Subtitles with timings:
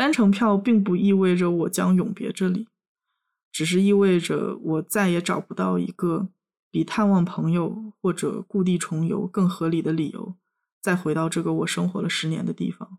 [0.00, 2.66] 单程票并不意味着我将永别这里，
[3.52, 6.30] 只是意味着我再也找不到一个
[6.70, 10.36] 比探望朋友或者故地重游更合理的理由，
[10.80, 12.96] 再回到这个我生活了十年的地方。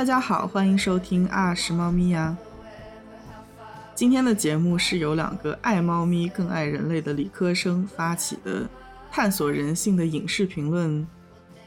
[0.00, 2.34] 大家好，欢迎收听啊是猫咪呀。
[3.94, 8.66] 今天的节目是由两个爱猫咪更爱人类的理科生发起的
[9.12, 11.06] 探索人性的影视评论。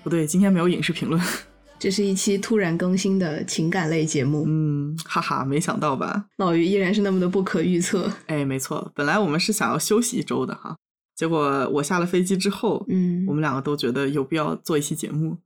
[0.02, 1.22] 不对，今天没有影视评论，
[1.78, 4.46] 这是一期突然更新的情感类节目。
[4.48, 6.26] 嗯，哈哈，没想到吧？
[6.38, 8.12] 老于依然是那么的不可预测。
[8.26, 10.76] 哎，没错，本来我们是想要休息一周的哈，
[11.16, 15.38] 结果我下了飞机之后，嗯，我们两个都觉得有必要做一期节目。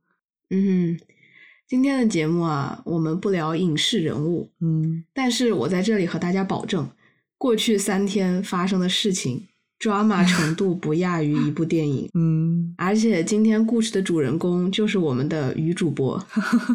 [0.48, 0.98] 嗯。
[1.68, 6.88] 今天的节目啊，我们不聊影视人物，嗯，但是我在这里和大家保证，
[7.36, 9.46] 过去三天发生的事情
[9.78, 16.24] ，drama 程度不亚于一部电影，嗯，而且今天故事的主人公就是我们的女主播。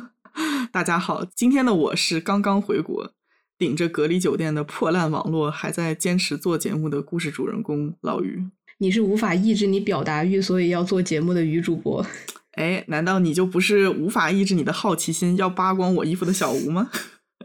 [0.72, 3.12] 大家好，今天的我是刚刚回国，
[3.58, 8.46] 顶着隔离酒店的破烂网络，还在坚持做节目的故事主人公老于。
[8.78, 12.06] 你是无法抑制你表达欲，所以要做节目的女主播。
[12.54, 16.90] 哎，难道你就不是无法抑制你的好奇心，要扒光我衣服的小吴吗？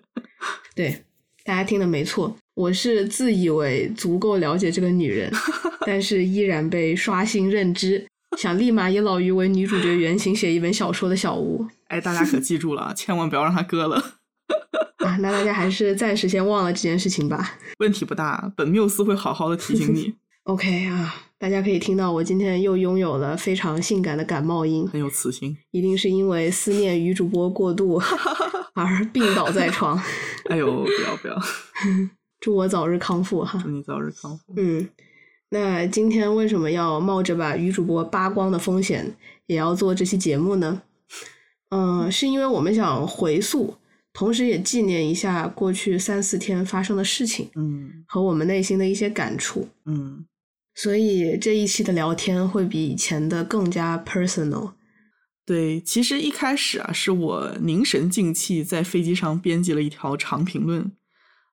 [0.77, 1.05] 对，
[1.45, 5.33] 大家听的没错，我是自以为足够了解这个女人，
[5.87, 11.67] 但是依然被刷新认知，想立马以老于为女主角原型写一本小说的小吴。
[11.89, 13.97] 哎，大家可记住了，千万不要让他割了。
[14.99, 17.59] 啊，那大家还是暂时先忘了这件事情吧。
[17.79, 20.15] 问题不大，本缪斯会好好的提醒你。
[20.49, 28.01] OK 啊，大家可以听到我今天又拥有了非常性感的感冒音，很有磁性，一定是因为思念女主播过度
[28.73, 30.03] 而病倒在床。
[30.49, 31.39] 哎呦，不要不要，
[32.41, 33.61] 祝我早日康复哈！
[33.63, 34.55] 祝你早日康复。
[34.57, 34.89] 嗯，
[35.51, 39.15] 那今天为什么要冒着把女主播扒光的风险
[39.49, 40.81] 也要做这期节目呢？
[41.69, 43.75] 嗯，是因为我们想回溯，
[44.15, 50.25] 同时也纪念一下过去三四天发生的事情，嗯，和我们内心的一些感触，嗯。
[50.81, 54.75] 所以这一期的聊天会比以前的更加 personal。
[55.45, 60.93] 对，其实一开始啊，是我凝神静气在飞机上编辑了一条长评论。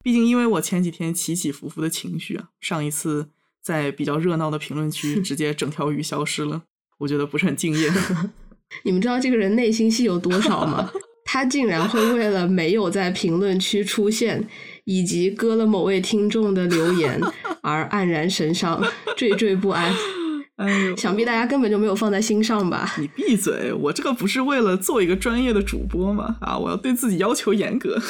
[0.03, 3.29] 毕竟因为我前几天起起伏伏的情绪啊，上一次
[3.63, 6.65] 在比较热闹的评论区直接整条鱼消失了，
[6.99, 7.91] 我觉得不是很敬业。
[8.85, 10.91] 你们知道这个人内心戏有多少吗？
[11.25, 14.47] 他竟然会为了没有在评论区出现。
[14.85, 17.19] 以及割了某位听众的留言
[17.61, 18.81] 而黯然神伤、
[19.17, 19.93] 惴惴不安，
[20.57, 22.95] 哎呦，想必大家根本就没有放在心上吧？
[22.97, 23.73] 你闭嘴！
[23.73, 26.37] 我这个不是为了做一个专业的主播吗？
[26.41, 28.01] 啊，我要对自己要求严格。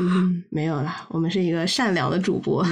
[0.00, 2.64] 嗯，没有啦，我们是一个善良的主播。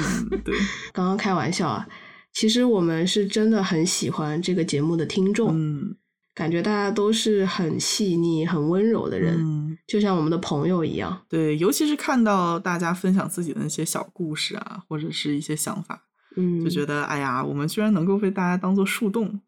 [0.44, 0.54] 对，
[0.94, 1.86] 刚刚开玩笑啊，
[2.32, 5.54] 其实我们是真的很喜欢这个节目的听众。
[5.54, 5.96] 嗯。
[6.38, 11.20] 感觉大家都是很细腻、很温柔的人，就像我们的朋友一样。
[11.28, 16.04] 对，尤其是看到大家分享自己的那些小故事啊，或者是一些想法，
[16.36, 19.40] 嗯，就觉得哎呀，我们居然能够被大家当做树洞，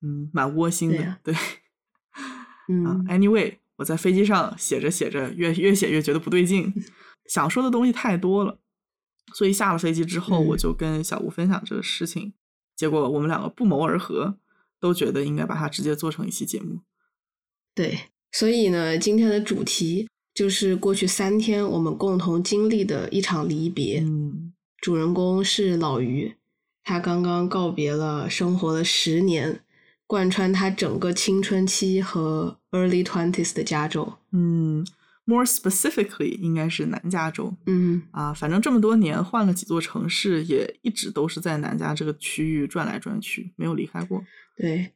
[0.00, 1.16] 嗯，蛮窝心的。
[1.22, 1.34] 对，
[2.72, 6.72] 嗯，Anyway，我在飞机上写着写着，越越写越觉得不对劲，
[7.28, 8.58] 想说的东西太多了，
[9.34, 12.32] 所以下了飞机之后，我就跟小吴分享这个事情，
[12.74, 14.38] 结果我们两个不谋而合。
[14.82, 16.80] 都觉得应该把它直接做成一期节目。
[17.72, 17.98] 对，
[18.32, 24.00] 所以呢，今天的主题就是过去三天我们共同经历的一场离别。
[24.00, 26.34] 嗯，主人公是老于，
[26.82, 29.60] 他刚刚告别了生活了十年，
[30.08, 34.14] 贯穿他整个青春期和 early twenties 的加州。
[34.32, 34.84] 嗯。
[35.24, 37.54] More specifically，应该是南加州。
[37.66, 44.20] 嗯啊，反正这么多年换了几座城市，也一直都是在南加这个区域转来转去，没有离开过。
[44.56, 44.92] 对，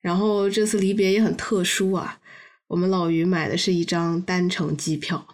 [0.00, 2.20] 然后这次离别也很特殊啊。
[2.68, 5.26] 我们老于买的是一张单程机票，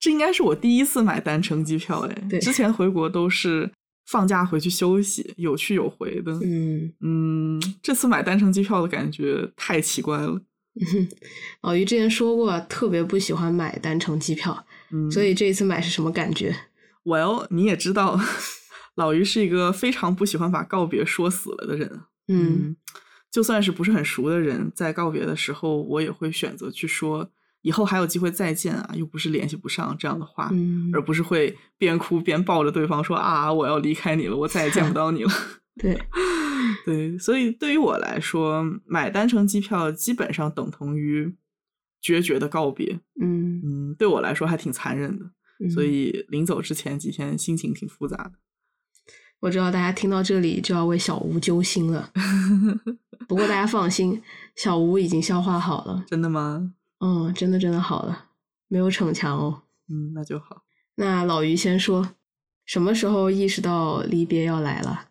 [0.00, 2.00] 这应该是我第一次买单程机票。
[2.00, 3.70] 哎，对之前回国都是
[4.06, 6.32] 放假回去休息，有去有回的。
[6.42, 10.40] 嗯嗯，这次买单程机票的感觉太奇怪了。
[11.62, 14.66] 老于之前说过，特别不喜欢买单程机票，
[15.10, 16.56] 所以这一次买是什么感觉
[17.04, 18.18] ？Well，你也知道，
[18.96, 22.00] 老于是一个非常不喜欢把告别说死了的人。
[22.28, 22.76] 嗯，
[23.30, 27.30] 就算是不是很熟的人，在告别的时候，我也会选择去说
[27.62, 35.30] 以后还有机会再见啊，又不是联系不上这样的话，嗯而不是会边哭边抱着对方说啊，我要离开你了，我再也见不到你了。
[35.78, 35.98] 对，
[36.86, 41.34] 对，所以对于我来说，买单程机票基本上等同于
[42.00, 43.00] 决绝的告别。
[43.20, 45.30] 嗯，嗯，对我来说还挺残忍的，
[45.60, 48.32] 嗯所以临走之前几天心情挺复杂的。
[49.40, 52.10] 我知道大家听到这里就要为小吴揪心了，
[53.28, 54.22] 不过大家放心，
[54.54, 56.72] 小吴已经消化好了，真的吗？
[57.00, 58.26] 嗯，真的真的好了，
[58.68, 59.62] 没有逞强哦。
[59.88, 60.62] 嗯，那就好。
[60.96, 62.14] 那老于先说，
[62.64, 65.08] 什么时候意识到离别要来了？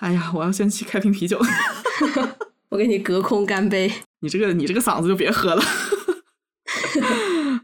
[0.00, 1.40] 哎呀，我要先去开瓶啤酒。
[2.70, 3.92] 我给你隔空干杯。
[4.20, 5.62] 你这个你这个嗓子就别喝了。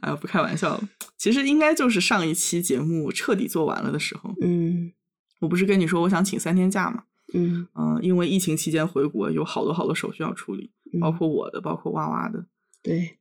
[0.00, 0.89] 哎呀，不开玩笑了。
[1.17, 4.93] 其实应该就是上一期节目彻底做完了的时候，嗯
[5.41, 7.05] 我不是跟你说我想请三天假嘛？
[7.35, 12.47] 嗯嗯、因为疫情期间回国有好多好多手续要处理，嗯包括我的，包括娃娃的。
[12.83, 13.19] 对，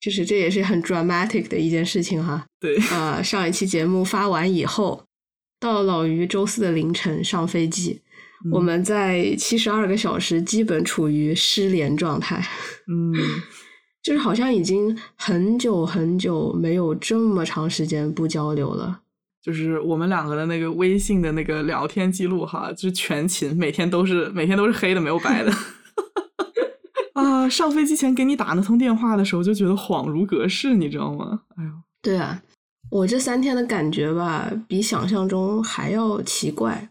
[0.00, 2.44] 就是这也是很 dramatic 的一件事情哈。
[2.58, 5.04] 对，呃，上一期节目发完以后，
[5.60, 8.02] 到老于周四的凌晨上飞机，
[8.44, 12.44] 嗯我们在七十二个小时基本处于失联状态，
[12.88, 13.14] 嗯，
[14.02, 19.00] 就是好像已经很久很久没有这么长时间不交流了。
[19.42, 25.50] 就是我们两个的那个微信的那个聊天记录哈，就是全勤，每天都是每天都是黑的，没有白的。
[27.14, 31.40] 啊，上飞机前给你打那通电话的时候，就觉得恍如隔世，你知道吗？
[31.56, 31.70] 哎呦，
[32.02, 32.42] 对啊，
[32.90, 36.90] 我这三天的感觉吧，比想象中还要奇怪。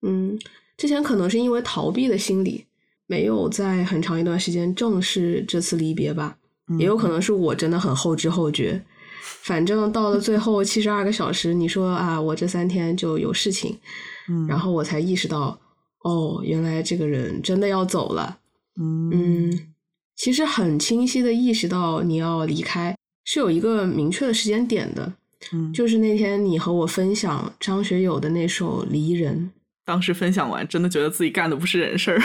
[0.00, 0.38] 嗯，
[0.76, 2.64] 之前可能是因为逃避的心理，
[3.06, 6.38] 没有在很长一段时间正视这次离别吧，
[6.78, 8.82] 也有可能是我真的很后知后觉。
[9.42, 13.76] 反正到了最后七十二个小时，你说啊，我这三天就有事情，
[14.28, 15.58] 嗯，然后我才意识到，
[16.04, 18.38] 哦，原来这个人真的要走了。
[18.80, 19.60] 嗯嗯，
[20.16, 25.12] 其实很清晰的意识到你要离开，是有一个明确的时间点的，
[25.52, 29.50] 嗯，就是那天你和我分享张学友的那首《离人
[29.84, 32.18] 当时分享完，真的觉得自己干的不是人事儿，》，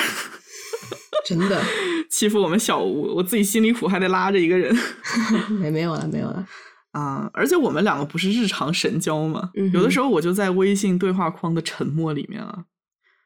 [1.26, 1.62] 真的
[2.10, 4.76] 欺负我们小吴，我自己心里苦，还得拉着一个人
[5.60, 6.48] 没 没有了，没有了。
[6.92, 7.30] 啊！
[7.34, 9.52] 而且我们两个不是日常神交吗？
[9.56, 12.66] 嗯有的时候我就在微信对话框的沉默里面啊，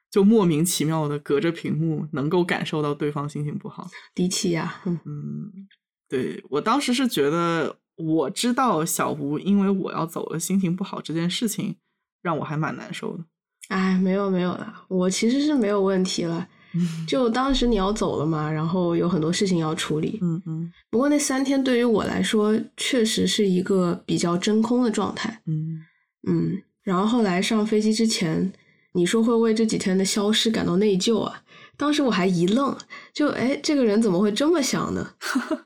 [0.09, 3.87] 就莫名其妙的隔着屏幕能够感受到对方心情不好。
[4.13, 5.51] 低气压，嗯嗯，
[6.09, 11.77] 对我当时是觉得，我知道小吴因为我要走了，心情不好这件事情，
[12.21, 13.23] 让我还蛮难受的。
[13.69, 16.45] 哎，没有没有了，我其实是没有问题了。
[17.07, 20.19] 就当时你要走了嘛，然后有很多事情要处理。
[20.21, 25.41] 嗯嗯不过那三天对于我来说，确实是一个比较真空的状态。
[25.45, 25.81] 嗯
[26.27, 28.51] 嗯，然后后来上飞机之前，
[28.93, 31.43] 你说会为这几天的消失感到内疚啊？
[31.77, 32.77] 当时我还一愣，
[33.13, 35.13] 就哎，这个人怎么会这么想呢？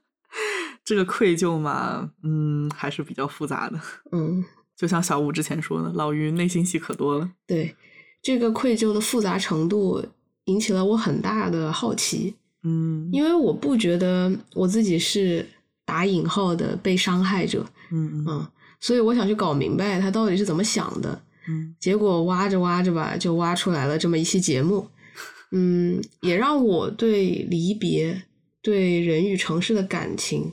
[0.86, 3.80] 这个愧疚嘛，嗯，还是比较复杂的。
[4.12, 4.44] 嗯，
[4.78, 7.30] 就像小五之前说的，老于内心戏可多了。
[7.46, 7.76] 对，
[8.22, 10.06] 这个愧疚的复杂程度
[10.46, 12.34] 引起了我很大的好奇，
[12.64, 15.46] 嗯，因为我不觉得我自己是
[15.86, 18.48] 打引号的被伤害者，嗯嗯嗯，
[18.80, 21.22] 所以我想去搞明白他到底是怎么想的。
[21.48, 24.88] 嗯结果挖着挖着吧，就挖出来了这么一期节目，
[25.54, 28.24] 嗯，也让我对离别、
[28.64, 30.52] 对人与城市的感情，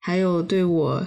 [0.00, 1.06] 还有对我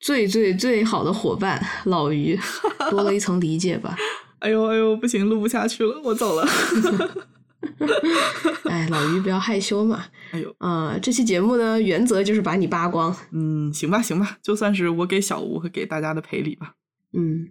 [0.00, 2.36] 最最最好的伙伴老于
[2.90, 3.96] 多了一层理解吧。
[4.40, 6.44] 哎呦哎呦，不行，录不下去了，我走了。
[8.70, 10.04] 哎，老于不要害羞嘛。
[10.30, 13.14] 哎呦，呃，这期节目呢，原则就是把你扒光。
[13.32, 16.74] 嗯，行吧行吧，就算是我给小吴和给大家的赔礼吧。
[17.12, 17.48] 嗯，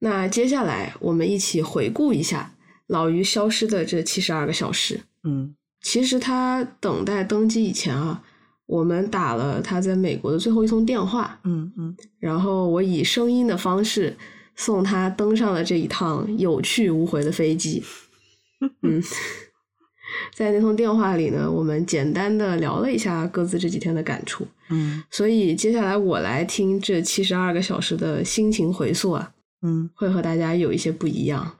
[0.00, 2.54] 那接下来我们一起回顾一下
[2.86, 5.00] 老于消失的这七十二个小时。
[5.22, 8.22] 嗯其实他等待登机以前啊，
[8.66, 14.16] 我们打了他在美国的最后一通电话，嗯嗯然后我以声音的方式
[14.56, 17.82] 送他登上了这一趟有去无回的飞机。
[18.82, 19.02] 嗯，
[20.34, 24.46] 在那通电话里呢，我们简单的聊了一下各自这几天的感触。
[24.70, 29.32] 嗯所以接下来我来听这七十二个小时的心情回溯啊，
[29.62, 31.56] 嗯，会和大家有一些不一样。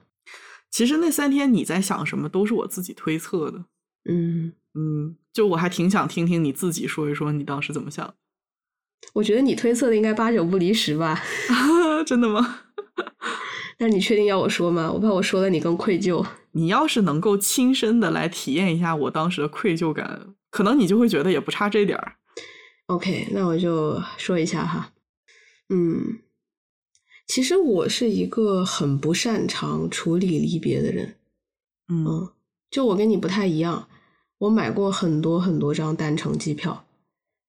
[0.71, 3.65] 其实那三天你在想什么，都是我自己推测的。
[4.09, 8.13] 嗯，嗯，就我还挺想听听你自己说一说你当时怎么想。
[9.13, 11.21] 我觉得你推测的应该八九不离十吧。
[12.05, 12.61] 真的吗？
[13.77, 14.91] 但是你确定要我说吗？
[14.91, 16.25] 我怕我说了你更愧疚。
[16.57, 22.15] 你要是能够亲身的来体验一下我当时的愧疚感，可能你就会觉得也不差这点儿。
[22.87, 24.93] OK，那我就说一下哈。
[25.67, 26.19] 嗯，
[27.27, 31.15] 其实我是一个很不擅长处理离别的人。
[31.89, 32.29] 嗯嗯，
[32.71, 33.89] 就我跟你不太一样，
[34.37, 36.87] 我买过很多很多张单程机票，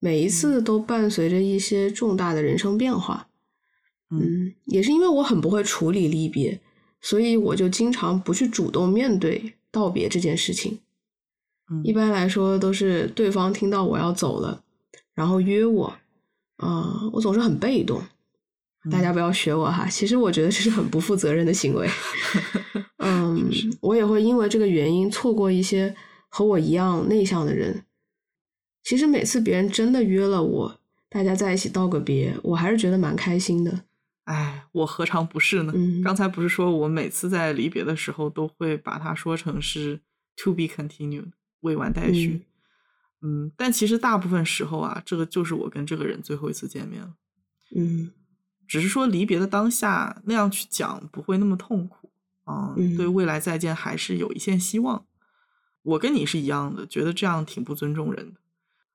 [0.00, 3.28] 每一次都伴随着一些重大的人生变化。
[4.10, 6.60] 嗯，也是因为我很不会处理离别，
[7.00, 10.80] 所以我就经常不去主动面对道别这件事情。
[11.70, 14.62] 嗯一般来说都是对方听到我要走了，
[15.14, 15.92] 然后约我，
[16.58, 18.02] 啊、我总是很被动。
[18.88, 21.88] 大家不要学我哈，其实我觉得这是很不负责任的行为。
[23.02, 23.50] 嗯，
[23.80, 25.92] 我也会因为这个原因错过一些
[26.28, 27.82] 和我一样内向的人。
[28.84, 33.82] 其实每次别人真的约了我，大家在一起道个别，我还是觉得蛮开心的。
[34.26, 35.72] 哎，我何尝不是呢？
[35.74, 40.00] 嗯刚才不是说我每次在离别的时候都会把它说成是
[40.36, 41.30] to be continued，
[41.60, 42.46] 未完待续。
[43.22, 47.14] 嗯但其实大部分时候啊，这个就是我跟这个人最后一次见面了。
[47.74, 48.12] 嗯
[48.68, 52.10] 只是说离别的当下那样去讲不会那么痛苦
[52.42, 55.06] 啊、嗯对未来再见还是有一线希望。
[55.82, 58.40] 我跟你是一样的，觉得这样挺不尊重人的，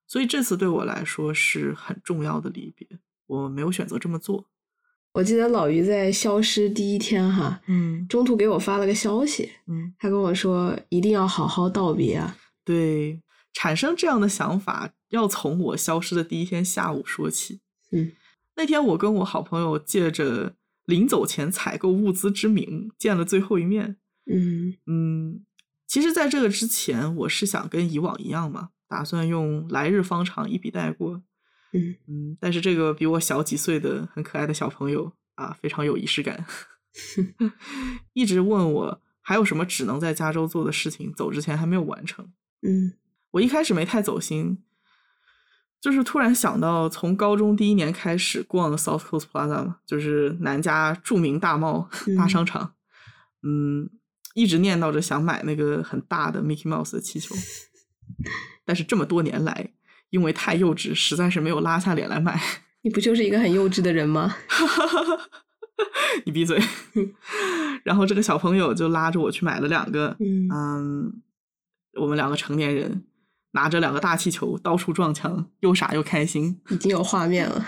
[0.08, 2.86] 所以这次对我来说是很重要的离别，
[3.28, 4.51] 我没有选择这么做。
[5.14, 12.38] 我记得老于在消失第一天哈，嗯中途给我发了个消息，嗯，他跟我说一定要好好道别啊。
[12.64, 13.22] 对，
[13.54, 17.60] 产生这样的想法要从我消失的第一天下午说起。
[17.92, 18.14] 嗯，
[18.56, 23.98] 那天我跟我好朋友借着临走前采购物资之名见了最后一面。
[24.32, 25.44] 嗯嗯，
[25.88, 31.22] 其实，在这个之前，我是想跟以往一样嘛，打算用来日方长一笔带过。
[31.74, 31.96] 嗯。
[32.08, 36.46] 嗯，但是这个比我小几岁的很可爱的小朋友啊，非常有仪式感，
[38.14, 42.32] 一直问我还有什么只能在加州做的事情，走之前还没有完成。
[42.62, 42.94] 嗯。
[43.32, 44.62] 我一开始没太走心，
[45.80, 52.76] 就是突然想到从高中第一年开始逛 South Coast Plaza 嘛，就是南加著名大贸大嗯商场，
[53.42, 53.90] 嗯，
[54.34, 57.34] 一直念叨着想买那个很大的 Mickey Mouse 的气球，
[58.66, 59.72] 但是这么多年来，
[60.12, 62.40] 因为太幼稚，实在是没有拉下脸来买。
[62.84, 64.36] 你不就是一个很幼稚的人吗？
[66.26, 66.62] 你闭嘴！
[67.84, 71.14] 然后这个小朋友就拉着我去买了两个，嗯嗯，
[72.00, 73.04] 我们两个成年人
[73.54, 76.60] 拿着两个大气球到处撞墙，又傻又开心。
[76.70, 77.66] 已经有画面了，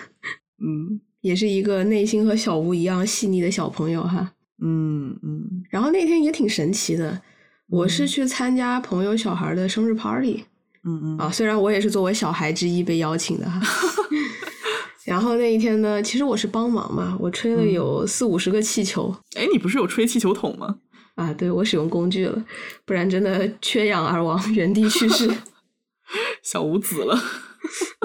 [0.63, 4.33] 嗯也是一个内心和小吴一样细腻的小朋友哈。
[4.62, 7.21] 嗯嗯然后那天也挺神奇的，
[7.67, 10.43] 我是嗯去参加朋友小孩的生日 party
[10.86, 13.62] 嗯嗯啊，虽然我也是作为小孩之一被邀请的哈。
[15.06, 20.78] 然后那一天呢，其实我是帮忙嘛，我吹了嗯有四五十个气球哎，你不是有吹气球筒吗？
[21.16, 22.46] 啊，对我使用工具了，
[22.86, 25.30] 不然真的缺氧而亡，原地去世。
[26.42, 27.18] 小五子了。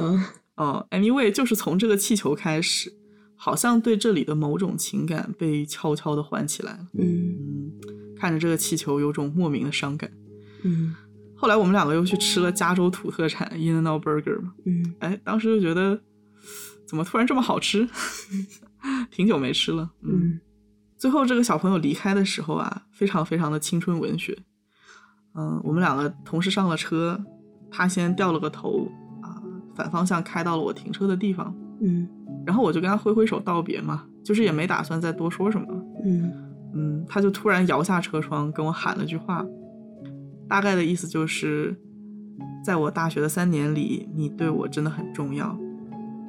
[0.01, 0.25] 嗯
[0.57, 2.93] 哦，anyway，就是从这个气球开始，
[3.37, 6.79] 好像对这里的某种情感被悄悄的唤起来了。
[6.99, 7.73] 嗯嗯，
[8.19, 10.11] 看着这个气球，有种莫名的伤感。
[10.63, 10.95] 嗯
[11.41, 15.99] 后来我们两个又去吃了加州土特产 In and Out Burger 嘛，嗯哎，当时就觉得
[16.87, 17.89] 怎么突然这么好吃，
[19.11, 19.89] 挺久没吃了。
[20.03, 20.41] 嗯，嗯
[20.97, 24.37] 最后这个小朋友离开的时候啊，非常非常的青春文学。
[25.35, 27.25] 嗯，我们两个同时上了车，
[27.71, 28.89] 他先掉了个头
[29.23, 29.39] 啊，
[29.77, 32.09] 反方向开到了我停车的地方，嗯
[32.45, 35.67] 然后我就跟他挥挥手道别嘛，就是也没打算再多说什么。
[36.05, 36.33] 嗯
[36.75, 39.45] 嗯，他就突然摇下车窗跟我喊了句话，
[40.49, 41.77] 大概的意思就是，
[42.65, 45.59] 在我大学的三年里，你对我真的很重要，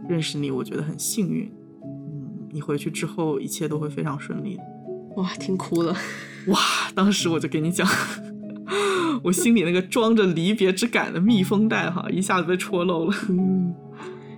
[0.09, 1.51] 认识你我觉得很幸运。
[1.83, 4.63] 嗯，你回去之后一切都会非常顺利的。
[5.15, 5.95] 哇，听哭了。
[6.47, 6.59] 哇，
[6.93, 7.87] 当时我就给你讲，
[9.23, 13.15] 我心里那个装着离别之感的密封袋哈，一下子被戳漏了。
[13.29, 13.73] 嗯，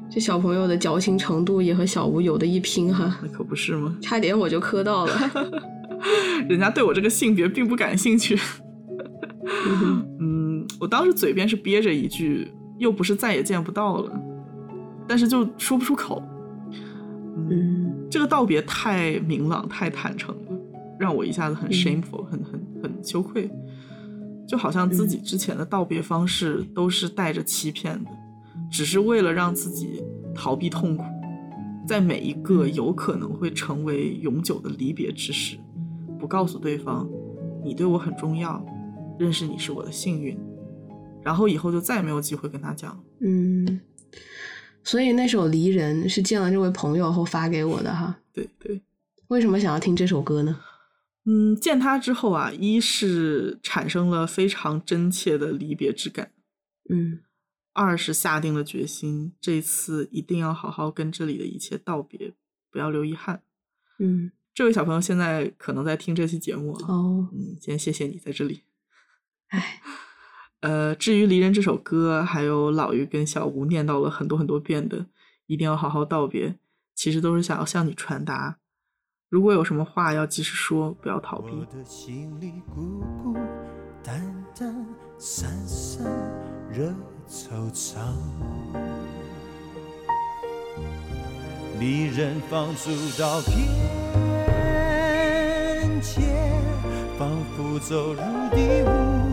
[0.10, 3.98] 这小朋友的矫情程度也和小吴有的一拼哈，那可不是吗？
[4.02, 5.14] 差点我就磕到了。
[6.50, 8.38] 人家对我这个性别并不感兴趣。
[9.46, 14.22] 嗯 嗯，我当时嘴边是憋着一句，又不是再也见不到了，
[15.08, 16.22] 但是就说不出口。
[16.72, 18.08] 嗯，嗯。
[18.10, 20.52] 这个道别太明朗、太坦诚了，
[21.00, 23.50] 让我一下子很 shameful，、很很很羞愧，
[24.46, 28.12] 就好像自己之前的道别方式都是带着欺骗的，
[28.70, 30.04] 只是为了让自己
[30.36, 31.06] 逃避痛苦，
[31.88, 35.58] 在每一个有可能会成为永久的离别之时，
[36.20, 37.08] 不告诉对方
[37.64, 38.62] 你对我很重要，
[39.20, 40.38] 认识你是我的幸运，
[41.24, 43.04] 然后以后就再也没有机会跟他讲。
[43.20, 43.82] 嗯，
[44.84, 48.20] 所以那首《离人》是见了这位朋友后发给我的哈。
[48.34, 48.82] 对对。
[49.28, 50.60] 为什么想要听这首歌呢？
[51.26, 56.32] 嗯，见他之后啊，一是产生了非常真切的离别之感，
[56.90, 57.20] 嗯
[57.74, 62.34] 二是下定了决心，这次一定要好好跟这里的一切道别，
[62.72, 63.44] 不要留遗憾。
[64.00, 68.64] 嗯这位小朋友现在可能在听这期节目啊，哦，嗯，先谢谢你在这里。
[69.52, 69.82] 唉，
[70.60, 75.06] 呃，至于《离人》这首歌，还有老于跟小吴念叨了很多很多遍的
[75.48, 76.56] “一定要好好道别”，
[76.96, 78.58] 其实都是想要向你传达，
[79.30, 81.52] 如果有什么话要及时说，不要逃避。
[81.52, 83.38] 我的心里孤孤
[84.04, 84.86] 单单，
[85.18, 86.06] 散散
[86.70, 86.94] 惹
[87.28, 87.98] 惆怅。
[91.80, 93.58] 离人放逐到边
[96.02, 96.22] 界，
[97.18, 99.31] 仿佛走入第五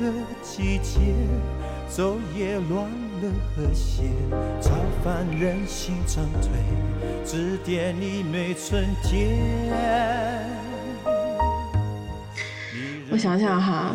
[0.00, 0.10] 个
[0.42, 0.98] 季节，
[1.94, 2.90] 昼夜乱
[3.20, 4.04] 了和谐，
[4.62, 6.50] 超凡人心长退，
[7.22, 9.38] 指点你每春天。
[13.10, 13.94] 我想想哈，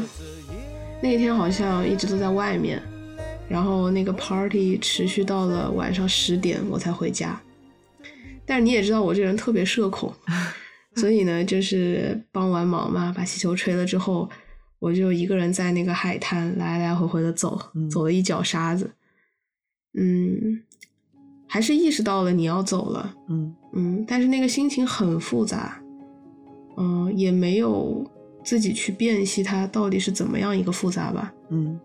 [1.01, 2.79] 那天好像一直都在外面，
[3.49, 7.41] 然后那个 party 持续到了晚上十点我才回家。
[8.45, 10.13] 但是你也知道我这人特别社恐，
[10.97, 14.29] 所以呢，就是帮完忙嘛，把气球吹了之后，
[14.85, 18.91] 我就一个人在那个海滩来来回回的走，嗯走了一脚沙子。
[19.95, 20.61] 嗯，
[21.47, 25.81] 还是意识到了你要走了，嗯嗯，但是那个心情很复杂，
[26.77, 28.05] 嗯，也没有
[28.43, 31.33] 自己去辨析它到底是怎么样一个复杂吧。
[31.49, 31.79] 嗯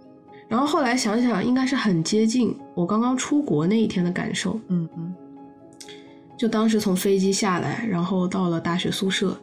[0.47, 4.61] 然后后来想想，应该是很接近我刚刚出国那一天的感受。
[4.69, 5.14] 嗯嗯
[6.37, 9.35] 就当时从飞机下来，然后到了大学宿舍，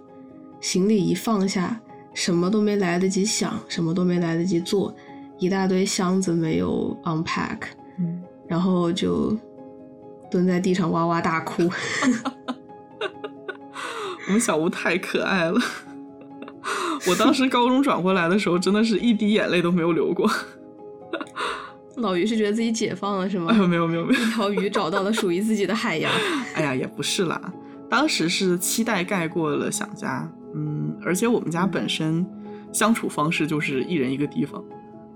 [0.62, 1.82] 行李一放下，
[2.18, 4.92] 什么都没来得及想，什么都没来得及做，
[5.38, 7.60] 一大堆箱子没有 unpack，
[8.00, 9.38] 嗯，然后就
[10.32, 11.70] 蹲在地上哇哇大哭。
[14.26, 15.62] 我们小吴太可爱了。
[17.08, 20.28] 我当时高中转回来的时候，真的是一滴眼泪都没有流过。
[21.98, 23.58] 老于是觉得自己解放了是吗哎？
[23.58, 26.12] 呦，没有没有没有，一条鱼找到了属于自己的海洋。
[26.56, 27.40] 哎呀，也不是啦，
[27.88, 32.26] 当时是期待盖过了想家，嗯，而且我们家本身
[32.74, 34.64] 相处方式就是一人一个地方，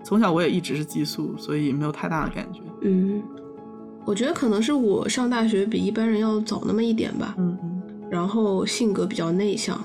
[0.04, 2.62] 从小我也一直是寄宿，所以没有太大的感觉。
[2.82, 3.22] 嗯，
[4.06, 7.36] 我觉得可能是我上大学比一般人要早那么一点吧。
[7.38, 9.82] 嗯嗯然后性格比较内向，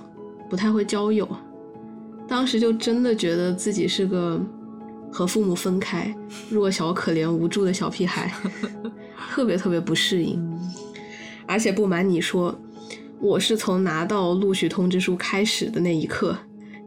[0.51, 1.29] 不太会交友。
[2.27, 4.41] 当时就真的觉得自己是个
[5.13, 6.13] 和父母分开、
[6.51, 8.33] 弱小、可怜、无助的小屁孩，
[9.31, 10.41] 特别特别不适应。
[10.41, 10.61] 嗯
[11.49, 12.53] 而且不瞒你说，
[13.21, 16.37] 我是从拿到录取通知书开始的那一刻，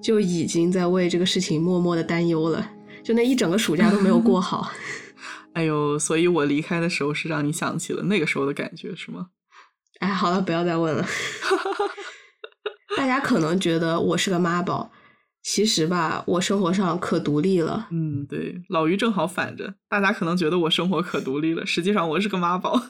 [0.01, 2.71] 就已经在为这个事情默默的担忧了。
[3.03, 4.71] 就那一整个暑假都没有过好。
[5.53, 9.27] 哎呦，所以我离开的时候是让你想起了那个时候的感觉，是吗？
[9.99, 11.05] 哎，好了，不要再问了。
[12.95, 14.91] 大家可能觉得我是个妈宝，
[15.41, 17.87] 其实吧，我生活上可独立了。
[17.91, 22.81] 嗯，对，老于正好反着，大家可能觉得我生活可独立了，实际上我是个妈宝。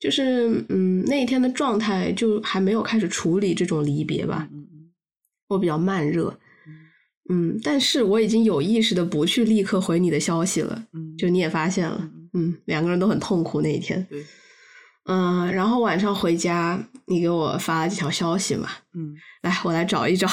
[0.00, 4.66] 就是，嗯，那一天的状态就还没有开始处理这种离别吧，嗯
[5.48, 6.34] 我比较慢热。
[7.28, 14.04] 嗯，但是我已经有意识的不去立刻回你的消息了，嗯，就你也发现了，嗯，两个人都很痛苦那一天。
[14.08, 14.24] 对，
[15.04, 20.26] 嗯，然后晚上回家，你给我发了几条消息嘛，嗯，来，我来找一找。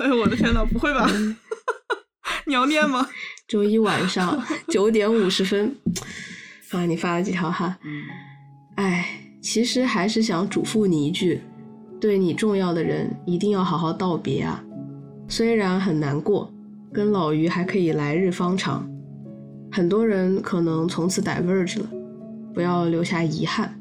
[0.00, 1.10] 哎我的天呐，不会吧？
[2.46, 3.08] 你要念吗？
[3.48, 5.74] 周一晚上 九点五十分，
[6.70, 7.78] 啊，你发了几条哈？
[7.82, 8.02] 嗯
[8.78, 9.04] 哎，
[9.40, 11.40] 其实还是想嘱咐你一句，
[12.00, 14.64] 对你重要的人一定要好好道别啊。
[15.26, 16.48] 虽然很难过，
[16.92, 18.88] 跟老于还可以来日方长，
[19.72, 21.86] 很多人可能从此 diverge 了，
[22.54, 23.74] 不要留下遗憾。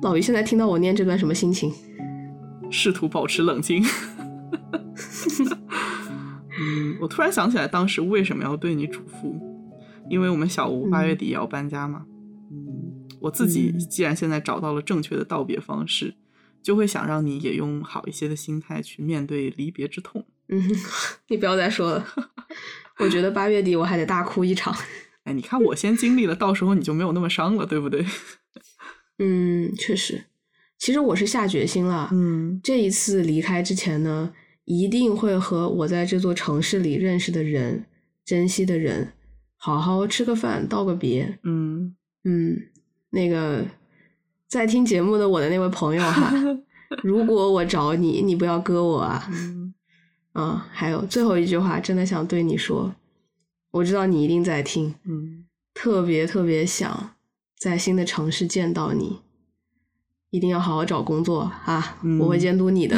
[0.00, 1.70] 老于现在听到我念这段什么心情？
[2.70, 3.84] 试图保持冷静。
[6.58, 9.38] 嗯，我突然想起来，当时为什么要对你嘱咐？
[10.08, 12.06] 因为我们小吴八月底也要搬家嘛。
[12.50, 12.89] 嗯，
[13.20, 16.14] 我自己嗯既然现在找到了正确的道别方式，
[16.62, 20.26] 就会想让你也用好一些的心态去面对离别之痛。
[20.48, 20.60] 嗯，
[21.28, 22.06] 你不要再说了，
[22.98, 24.74] 我觉得八月底我还得大哭一场。
[25.24, 28.04] 哎，你看我先经历了，到时候你就没有那么伤了，对不对？
[29.18, 30.24] 嗯，确实，
[30.78, 32.08] 其实我是下决心了。
[32.12, 34.32] 嗯这一次离开之前呢，
[34.64, 37.84] 一定会和我在这座城市里认识的人、
[38.24, 39.12] 珍惜的人，
[39.56, 41.38] 好好吃个饭，道个别。
[41.44, 42.58] 嗯嗯，
[43.10, 43.64] 那个
[44.48, 46.32] 在听节目的我的那位朋友哈，
[47.02, 49.28] 如果我找你，你不要割我啊！
[49.32, 49.74] 嗯
[50.32, 52.94] 啊，还有最后一句话，真的想对你说，
[53.72, 55.44] 我知道你一定在听，嗯，
[55.74, 57.14] 特别特别想
[57.58, 59.20] 在新的城市见到你，
[60.30, 61.98] 一定要好好找工作啊！
[62.20, 62.96] 我会嗯监督你的。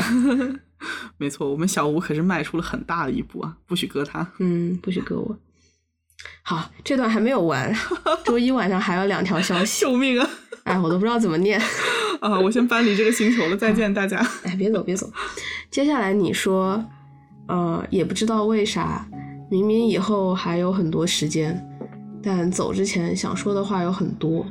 [1.16, 4.32] 没错，我们小吴可是迈出了很大的一步啊，不许割他。
[4.38, 5.38] 嗯，不许割我。
[6.42, 7.72] 好，这段还没有完，
[8.24, 10.28] 周一晚上还有两条消息， 救命啊！
[10.64, 11.60] 哎，我都不知道怎么念。
[12.20, 14.18] 啊，我先搬离这个星球了，再见大家。
[14.44, 15.10] 哎，别走别走。
[15.70, 16.84] 接下来你说，
[17.48, 19.06] 呃，也不知道为啥，
[19.50, 21.60] 明明以后还有很多时间，
[22.22, 24.46] 但走之前想说的话有很多。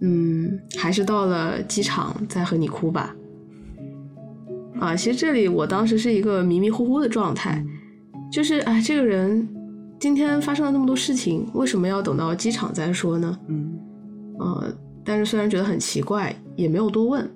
[0.00, 3.14] 嗯，还是到了机场再和你哭吧。
[4.80, 7.64] 啊，其实这里我当时是一个迷迷糊糊的状态，
[8.32, 9.48] 就是哎，这个人
[10.02, 13.38] 今天发生了那么多事情，为什么要等到机场再说呢？
[13.46, 13.78] 嗯
[14.40, 17.32] 呃，但是虽然觉得很奇怪，也没有多问，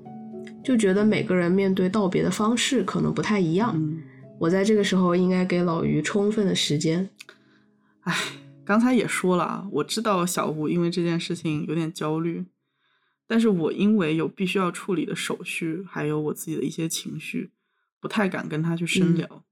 [0.64, 3.72] 就觉得每个人面对道别的方式可能不太一样。
[3.76, 4.02] 嗯，
[4.40, 7.08] 我在这个时候应该给老于充分的时间。
[8.00, 8.12] 哎，
[8.64, 12.46] 刚才也说了啊，我知道小吴因为这件事情有点焦虑，
[13.28, 17.52] 但是我因为有必须要处理的手续，还有我自己的一些情绪，
[18.00, 19.28] 不太敢跟他去深聊。
[19.30, 19.42] 嗯，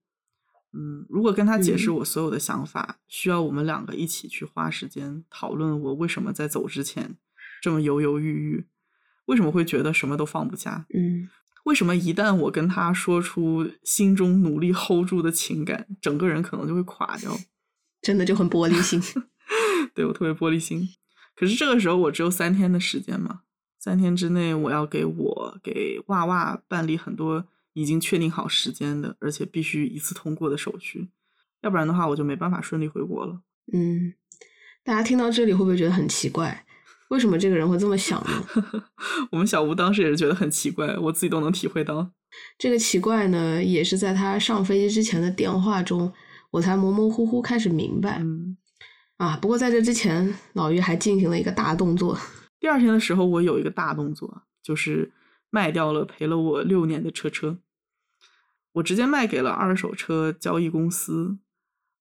[1.08, 7.16] 如果跟他解释嗯我所有的想法，需要我们两个一起去花时间讨论我为什么在走之前
[7.62, 8.66] 这么犹犹豫豫，
[9.26, 11.28] 为什么会觉得什么都放不下，嗯
[11.64, 17.34] 为什么一旦我跟他说出心中努力 hold 住的情感，整个人可能就会垮掉。
[18.02, 19.00] 真的就很玻璃心。
[19.94, 20.86] 对我特别玻璃心。
[21.34, 23.40] 可是这个时候我只有三天的时间嘛，
[23.78, 31.10] 三天之内我要给我给娃娃办理很多已经确定好时间的，而且必须一次通过的手续，
[31.60, 33.42] 要不然的话我就没办法顺利回国了。
[33.72, 34.14] 嗯，
[34.82, 36.64] 大家听到这里会不会觉得很奇怪？
[37.10, 38.84] 为什么这个人会这么想呢？
[39.30, 42.10] 我们小吴当时也是觉得很奇怪，我自己都能体会到。
[42.58, 46.12] 这个奇怪呢，也是在他上飞机之前的电话中，
[46.50, 48.18] 我才模模糊糊开始明白。
[48.20, 48.56] 嗯，
[49.18, 52.18] 啊，不过在这之前，老于还进行了一个大动作。
[52.58, 55.12] 第二天的时候，我有一个大动作，就是
[55.50, 57.58] 卖掉了陪了我六年的车车，
[58.74, 61.38] 我直接卖给了二手车交易公司。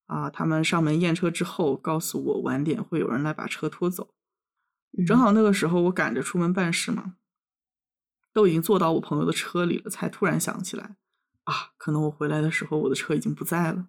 [0.06, 4.14] 啊，他们上门验车之后，告诉我晚点会有人来把车拖走。
[5.08, 7.16] 正嗯好那个时候我赶着出门办事嘛，
[8.32, 10.98] 都已经坐到我朋友的车里了，才突然想起来，
[11.46, 13.88] 啊，可能我回来的时候我的车已经不在了，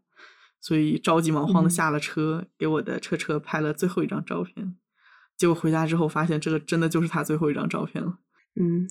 [0.60, 4.78] 所以着急忙慌的嗯下了车，给我的车车拍了最后一张照片。
[5.36, 8.18] 结果回家之后发现，这个真的就是他最后一张照片了。
[8.54, 8.88] 嗯，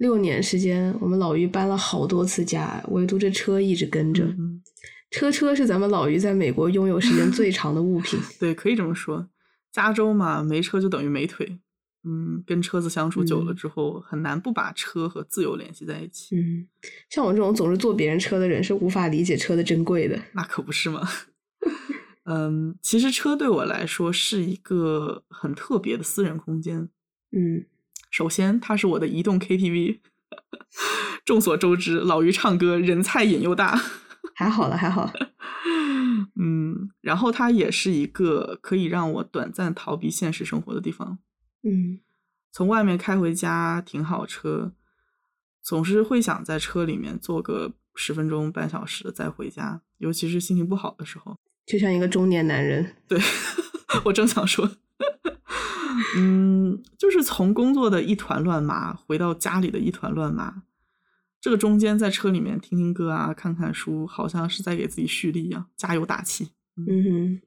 [0.00, 4.24] 六年时间，我们老于搬了好多次家，唯独这车一直跟着。
[4.24, 4.62] 嗯，
[5.10, 8.18] 车车是咱们老于在美国拥有时间最 长的物品。
[8.38, 9.28] 对，可以这么说。
[9.70, 11.58] 加州嘛，没车就等于没腿。
[12.02, 16.34] 嗯，跟车子相处久了嗯之后，很难不把车和自由联系在一起。
[16.34, 16.66] 嗯，
[17.10, 20.18] 像我这种总是坐别人车的人，是无法理解车的珍贵的。
[20.32, 21.06] 那可不是吗。
[22.24, 26.88] 嗯，其实车对我来说是一个很特别的私人空间。
[27.32, 27.66] 嗯
[28.10, 30.00] 首先，它是我的移动 KTV。
[31.24, 33.80] 众所周知，老于唱歌人菜瘾又大。
[34.34, 35.10] 还好了，还好。
[36.40, 41.18] 嗯，然后它也是一个可以让我短暂逃避现实生活的地方。
[41.62, 42.00] 嗯
[42.52, 44.72] 从外面开回家，停好车，
[45.62, 51.36] 总是会想在车里面坐个十分钟、半小时再回家，尤其是心情不好的时候。
[51.66, 52.96] 就像一个中年男人。
[53.06, 53.20] 对，
[54.04, 54.68] 我正想说，
[56.16, 60.62] 嗯，就是从工作的一团乱麻回到家里的一团乱麻，
[61.40, 66.50] 这个中间在车里面听听歌啊，看看书，好像是在给自己蓄力一样，加油打气。
[66.76, 67.40] 嗯哼。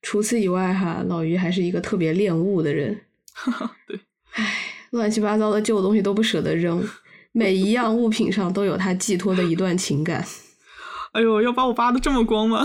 [0.00, 3.00] 除此以外，哈，老于还是一个特别恋物的人。
[3.88, 3.98] 对，
[4.34, 4.54] 唉，
[4.90, 6.86] 乱七八糟的旧东西都不舍得扔，
[7.32, 10.24] 每一样物品上都有他寄托的一段情感。
[11.12, 12.64] 哎呦，要把我扒的这么光吗？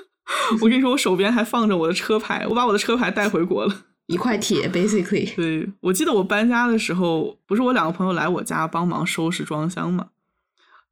[0.62, 3.84] 我跟你说，我手边还放着我的车牌，我把我的车牌带回国了。
[4.12, 5.34] 一块铁， basically。
[5.34, 10.08] 对，我记得我搬家的时候，不是我两个朋友来我家帮忙收拾装箱嘛？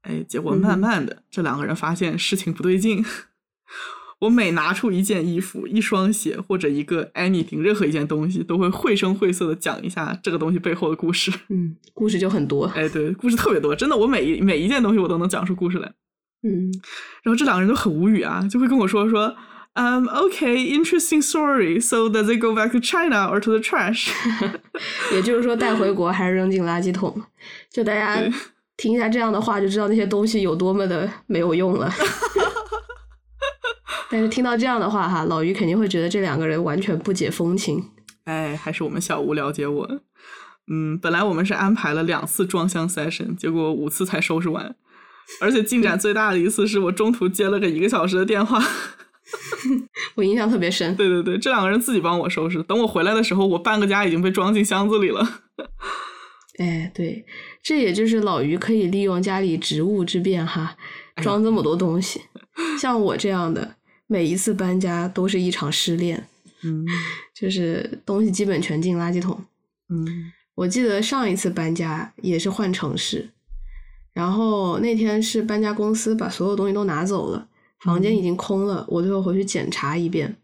[0.03, 3.05] 哎，结果慢嗯慢的，这两个人发现事情不对劲。
[4.21, 11.31] 我每拿出一件衣服、一双鞋或者一个 anything 任何一件东西，都会绘声绘色的讲一下这个东西背后的故事。
[11.49, 12.65] 嗯，故事就很多。
[12.75, 15.93] 哎，对，故事特别多，真的，我每一每一件东西我都能讲出故事来。
[16.43, 16.71] 嗯
[17.23, 19.37] 然后这两个人都很无语啊，就会跟我说说，
[19.81, 21.81] 嗯、o k i n t e r e s t i n g story.
[21.81, 24.11] So does it go back to China or to the trash？
[25.15, 27.23] 也就是说，带回国还是扔进垃圾桶。
[27.71, 28.21] 就大家
[28.77, 31.89] 听一下这样的话，就知道那些东西有多么的没有用了。
[34.11, 37.85] 但是听到这样的话哈，老于肯定会觉得这两个人完全不解风情。
[38.25, 40.01] 哎，还是我们小吴了解我。
[40.67, 44.75] 嗯，本来我们是安排了两次装箱 session，结果五次才收拾完，
[45.41, 48.61] 而且进展最大的一次是我中途接了个一个小时的电话。
[50.17, 50.95] 我印象特别深。
[50.97, 55.43] 对对对，这两个人自己帮我收拾，等我回来的时候，我半个家已经被装进箱子里了。
[56.59, 57.25] 哎，对，
[57.63, 60.77] 这也就是老于可以利用家里职务之便哈，
[61.15, 62.23] 哎 装这么多东西。
[62.81, 66.27] 像我这样的，每一次搬家都是一场失恋，
[66.65, 66.85] 嗯
[67.35, 69.45] 就是东西基本全进垃圾桶。
[69.91, 73.31] 嗯我记得上一次搬家也是换城市，
[74.13, 77.47] 然后那天是搬家公司把所有东西都拿走了，
[77.81, 80.37] 房间已经空了，我最后回去检查一遍。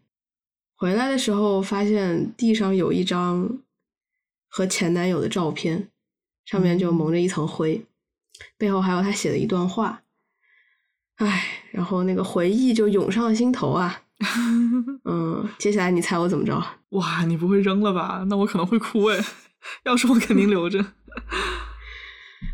[0.75, 3.59] 回来的时候发现地上有一张
[4.47, 5.89] 和前男友的照片，
[6.45, 7.85] 上面就蒙着一层灰，
[8.57, 10.01] 背后还有他写的一段话。
[11.17, 14.01] 唉，然后那个回忆就涌上心头啊。
[15.05, 16.61] 嗯，接下来你猜我怎么着？
[16.91, 18.25] 哇，你不会扔了吧？
[18.29, 19.17] 那我可能会哭哎。
[19.83, 20.85] 要是我肯定留着。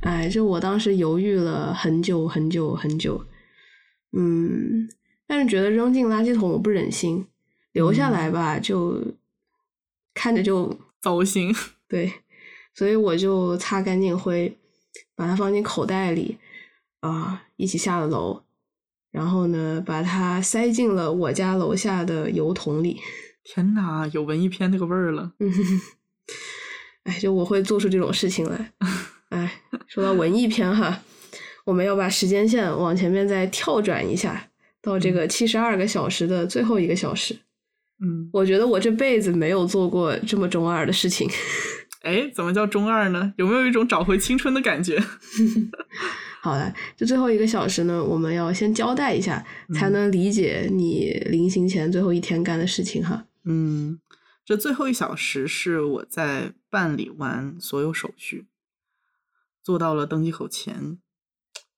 [0.03, 3.25] 哎，就我当时犹豫了很久很久很久，
[4.13, 4.89] 嗯，
[5.25, 7.25] 但是觉得扔进垃圾桶我不忍心，
[7.71, 9.01] 留下来吧，就
[10.13, 11.55] 看着就 糟心。
[11.87, 12.11] 对，
[12.73, 14.57] 所以我就擦干净灰，
[15.15, 16.37] 把它放进口袋里，
[16.99, 18.43] 啊，一起下了楼。
[19.11, 22.97] 然后呢，把它塞进了我家楼下的油桶里。
[23.43, 25.33] 天哪，有文艺片那个味儿了。
[25.39, 25.51] 嗯，
[27.03, 28.71] 哎，就我会做出这种事情来。
[29.29, 31.01] 哎，说到文艺片哈，
[31.65, 34.49] 我们要把时间线往前面再跳转一下，
[34.81, 37.37] 到这个七十二个小时的最后一个小时。
[38.03, 41.29] 嗯，我觉得我这辈子没有做过这么中二的事情。
[42.01, 43.31] 哎，怎么叫中二呢？
[43.37, 44.99] 有没有一种找回青春的感觉？
[46.41, 49.45] 好了，这最后一个小时呢，我们要先交代一下，
[49.75, 53.27] 才能理解你临行前最后一天干的事情哈。
[53.45, 53.99] 嗯，
[54.43, 58.47] 这最后一小时是我在办理完所有手续，
[59.61, 60.97] 做到了登机口前。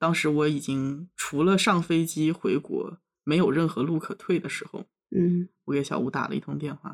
[0.03, 4.83] 当时我已经除了上飞机回国，没有任何路可退的时候。
[5.15, 6.93] 嗯，我给小吴打了一通电话。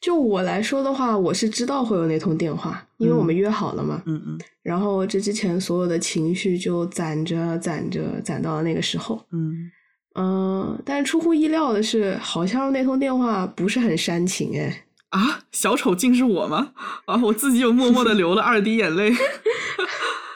[0.00, 4.02] 就我来说的话，我是知道会有那通电话，因为我们约好了嘛。
[4.06, 4.38] 嗯嗯。
[4.62, 9.22] 然后这之前所有的情绪就攒着攒着攒到了那个时候。
[9.30, 9.70] 嗯
[10.14, 14.86] 嗯，但是出乎意料的是，好像那通电话不是很煽情哎。
[15.10, 16.72] 啊，小丑竟是我吗？
[17.04, 19.12] 啊，我自己又默默的流了二滴眼泪。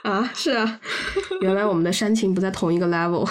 [0.06, 0.80] 啊，是啊，
[1.42, 3.28] 原来我们的煽情不在同一个 level。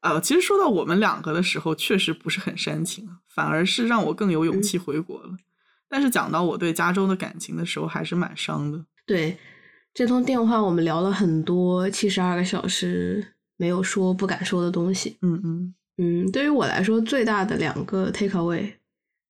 [0.00, 5.30] 啊，其实说到我们两个的时候，确实不是很煽情，反而是让我更有勇气回国了。
[5.88, 8.84] 但是讲到我对加州的感情的时候，还是蛮伤的。
[9.06, 9.38] 对，
[9.94, 15.16] 这通电话我们聊了很多，七十二个小时没有说、不敢说的东西。
[15.22, 18.74] 嗯嗯嗯，对于我来说，最大的两个 take away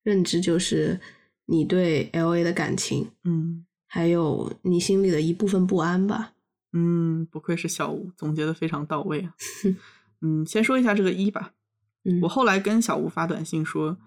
[0.02, 0.98] 认知就是
[1.46, 6.32] 你对 L A 的感情，嗯，还有你心里的一部分不安吧。
[6.72, 9.34] 嗯，不愧是小吴，总结的非常到位啊。
[10.20, 11.54] 嗯，先说一下这个一吧。
[12.04, 13.98] 嗯，我后来跟小吴发短信说。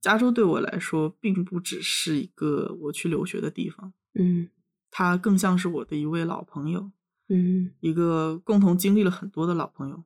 [0.00, 4.48] 加州对我来说，并不只是一个我去留学的地方，嗯，
[4.90, 6.90] 它更像是我的一位老朋友，
[7.28, 10.04] 嗯，一个共同经历了很多的老朋友。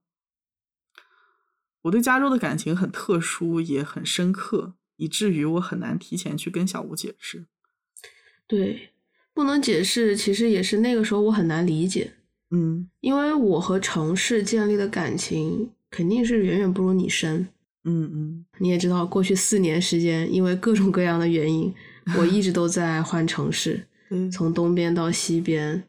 [1.83, 7.47] 我对加州的感情很特殊，也很深刻，以至于我很难提前去跟小吴解释。
[8.49, 8.94] 对，
[9.35, 12.13] 不能解释，其实也是那个时候我很难理解，
[12.53, 17.49] 嗯，因为我和城市建立的感情肯定是远远不如你深。
[17.87, 21.75] 嗯嗯，你也知道，过去四年时间，因为各种各样的原因，
[22.17, 23.85] 我一直都在换城市，
[24.33, 25.83] 从东边到西边，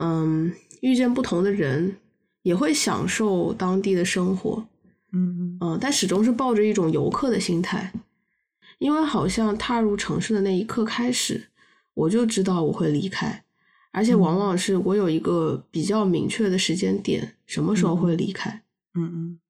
[0.00, 1.96] 嗯，遇见不同的人，
[2.42, 4.66] 也会享受当地的生活，
[5.12, 5.56] 嗯。
[5.62, 7.90] 嗯，但始终是抱着一种游客的心态，
[8.78, 11.48] 因为好像踏入城市的那一刻开始，
[11.94, 13.44] 我就知道我会离开，
[13.92, 18.62] 而且往往是我有一个比较明确的时间点，什么时候会离开，
[18.94, 19.40] 嗯嗯。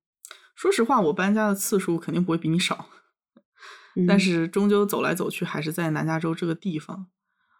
[0.54, 2.88] 说实话，我搬家的次数肯定不会比你少，
[4.06, 4.18] 但。
[4.20, 7.08] 是终究走来走去还是在南加州这个地方，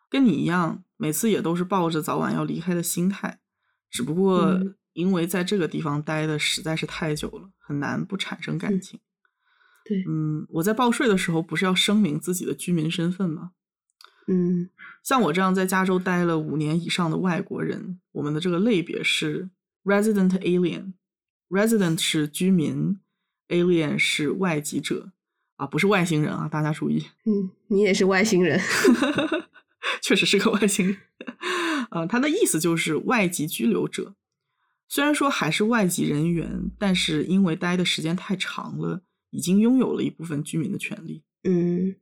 [0.08, 3.40] 跟你一样，每次也都是抱着早晚要离开的心态，
[3.90, 4.60] 只不过
[4.92, 9.00] 因为在这个地方待的实在是太久了，很难不产生感情。
[9.84, 13.50] 对，嗯，我在报税的时候不是要声明自己的居民身份吗？
[14.28, 14.70] 嗯，
[15.04, 19.50] 像我这样在加州待了五年以上的外国人，我们的这个类别是
[19.84, 20.94] resident alien。
[21.50, 22.98] Resident 是居民
[23.48, 25.12] ，Alien 是外籍者
[25.56, 27.04] 啊，不是外星人啊，大家注意。
[27.26, 28.58] 嗯，你也是外星人，
[30.02, 30.96] 确实是个外星人。
[31.90, 34.16] 呃，他的意思就是外籍居留者。
[34.88, 41.22] 虽然说还是外籍人员，但是因为待的时间太长了，已经拥有了一部分居民的权利。
[41.44, 41.94] 嗯，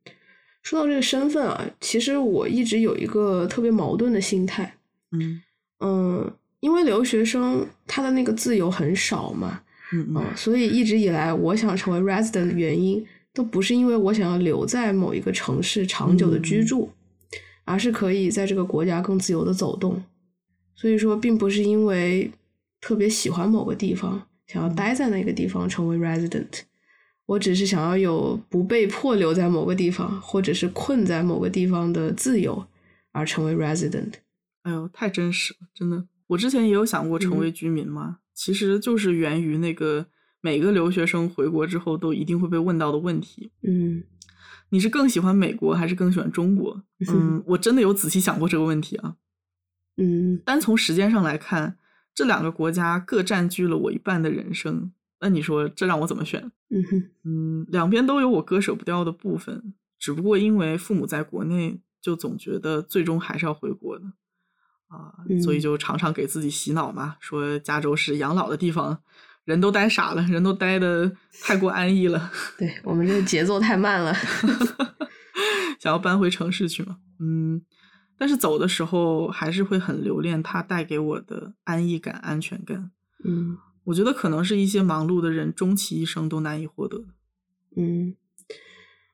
[0.63, 4.77] 说到这个身份啊，其实我一直有一个特别矛盾的心态。
[5.11, 5.43] 嗯
[5.81, 6.33] 嗯。
[6.61, 9.61] 因为留学生他的那个自由很少嘛，
[9.93, 16.89] 嗯嗯，所以一直以来我想成为 resident 的原因，都不是因为我想要留在某一个城市长久的居住，
[17.65, 20.01] 而是可以在这个国家更自由的走动。
[20.77, 22.31] 所以说，并不是因为
[22.81, 26.61] 特别喜欢某个地方，想要待在那个地方成为 resident，
[27.27, 32.67] 我只是想要有不被迫留在某个地方，或者是困在某个地方的自由，
[33.13, 34.13] 而成为 resident。
[34.63, 36.07] 哎呦，太真实了，真的。
[36.29, 40.07] 我之前也有想过成为居民嘛，其实就是源于那个
[40.41, 43.53] 每个留学生回国之后都一定会被问到的问题。
[43.63, 44.05] 嗯
[44.71, 46.83] 你是更喜欢美国还是更喜欢中国？
[47.09, 49.17] 嗯， 我真的有仔细想过这个问题啊。
[49.99, 51.77] 嗯单从时间上来看，
[52.15, 54.93] 这两个国家各占据了我一半的人生。
[55.23, 56.43] 那你说这让我怎么选？
[56.69, 64.05] 嗯哼嗯，两边都有我割舍不掉的部分，只不过因为父母在国内，就总觉得最终还是要回国的
[64.89, 69.01] 啊，所以嗯就常常给自己洗脑嘛，说加州是养老的地方，
[69.45, 74.13] 人都呆傻了，人都呆的太过安逸了， 对我们这个节奏太慢了。
[75.79, 76.99] 想要搬回城市去嘛。
[77.21, 77.63] 嗯，
[78.17, 82.91] 但是走的时候还是会很留恋它带给我的安逸感、安全感。
[83.25, 87.05] 嗯我觉得可能是一些忙碌的人终其一生都难以获得的。
[87.77, 88.15] 嗯，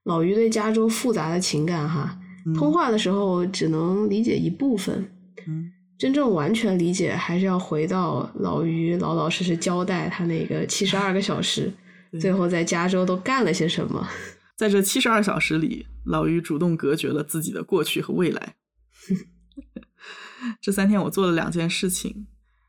[0.04, 5.10] 老于对加州复杂的情感哈，嗯通话的时候只能理解一部分，
[5.46, 11.72] 嗯真正完全理解还是要回到老于老老实实交代他那个七十二个小时，
[12.20, 14.08] 最后在加州都干了些什么。
[14.56, 18.56] 在这七十二小时里，老于主动隔绝了自己的过去和未来。
[20.60, 22.26] 这三天我做了两件事情，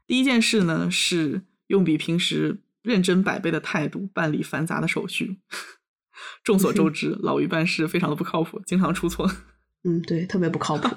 [0.07, 5.37] 第一件事呢是用比平时认真百倍的态度办理繁杂的手续。
[6.43, 9.29] 众所周知，老于办事非常的不靠谱，经常出错。
[9.83, 10.93] 嗯，对，特别不靠谱。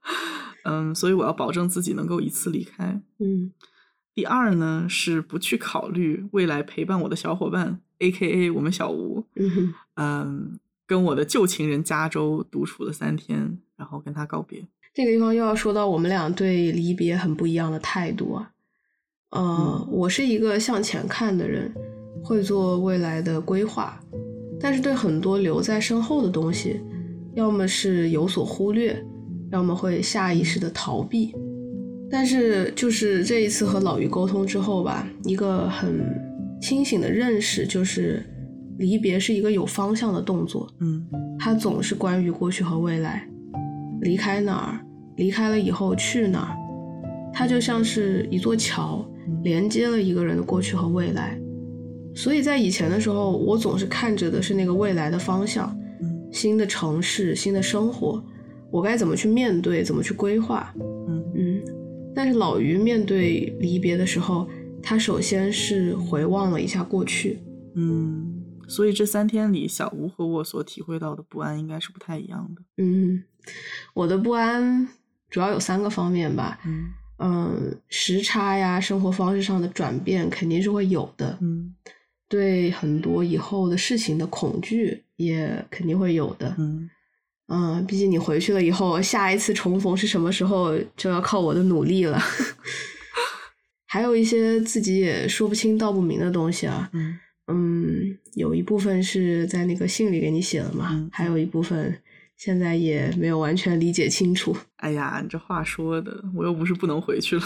[0.64, 3.00] 嗯，所以我要保证自己能够一次离开。
[3.20, 3.52] 嗯
[4.14, 9.26] 第二呢是不去考虑未来陪伴我的小伙伴，A K A 我们小吴。
[9.34, 14.66] 嗯嗯，跟我的旧情人加州独处了三天，然后跟他告别。
[14.94, 18.50] 这个地方又要说到我们俩对离别很不一样的态度啊。
[19.30, 21.72] 呃，嗯我是一个向前看的人，
[22.22, 23.98] 会做未来的规划，
[24.60, 26.80] 但是对很多留在身后的东西，
[27.34, 28.96] 要么是有所忽略，
[29.50, 31.34] 要么会下意识的逃避。
[32.08, 36.00] 但是就是这一次和老于沟通之后吧，一个很
[36.60, 38.24] 清醒的认识就是，
[38.78, 40.72] 离别是一个有方向的动作。
[40.80, 41.04] 嗯
[41.38, 43.28] 它总是关于过去和未来，
[44.02, 44.80] 离开哪儿，
[45.16, 46.56] 离开了以后去哪儿，
[47.32, 49.04] 它就像是一座桥，
[49.42, 51.38] 连接了一个人的过去和未来。
[52.14, 55.68] 所以在以前的时候，我总是看着的是那个未来的方向，
[56.00, 58.24] 嗯新的城市、新的生活，
[58.70, 60.72] 我该怎么去面对，怎么去规划。
[60.78, 61.62] 嗯嗯，
[62.14, 64.48] 但是老于面对离别的时候，
[64.82, 67.42] 他首先是回望了一下过去，
[67.74, 72.62] 嗯，所以这三天里，小吴和我所体会到的不安应该是不太一样的。
[72.78, 73.22] 嗯，
[73.92, 74.88] 我的不安
[75.28, 76.58] 主要有三个方面吧。
[76.66, 76.86] 嗯
[77.18, 81.38] 嗯，时差呀，生活方式上的转变肯定是会有的。
[81.40, 81.74] 嗯
[82.28, 86.52] 对很多以后的事情的恐惧也肯定会有的。
[86.58, 86.90] 嗯
[87.46, 92.20] 嗯，毕竟你回去了以后，下一次重逢是什么时候，就要靠我的努力了。
[93.86, 96.90] 还有一些自己也说不清道不明的东西啊。
[96.92, 101.96] 嗯嗯，有一部分是在那个信里给你写了嘛，嗯还有一部分
[102.36, 104.56] 现在也没有完全理解清楚。
[104.76, 107.42] 哎呀，你这话说的，我又不是不能回去了。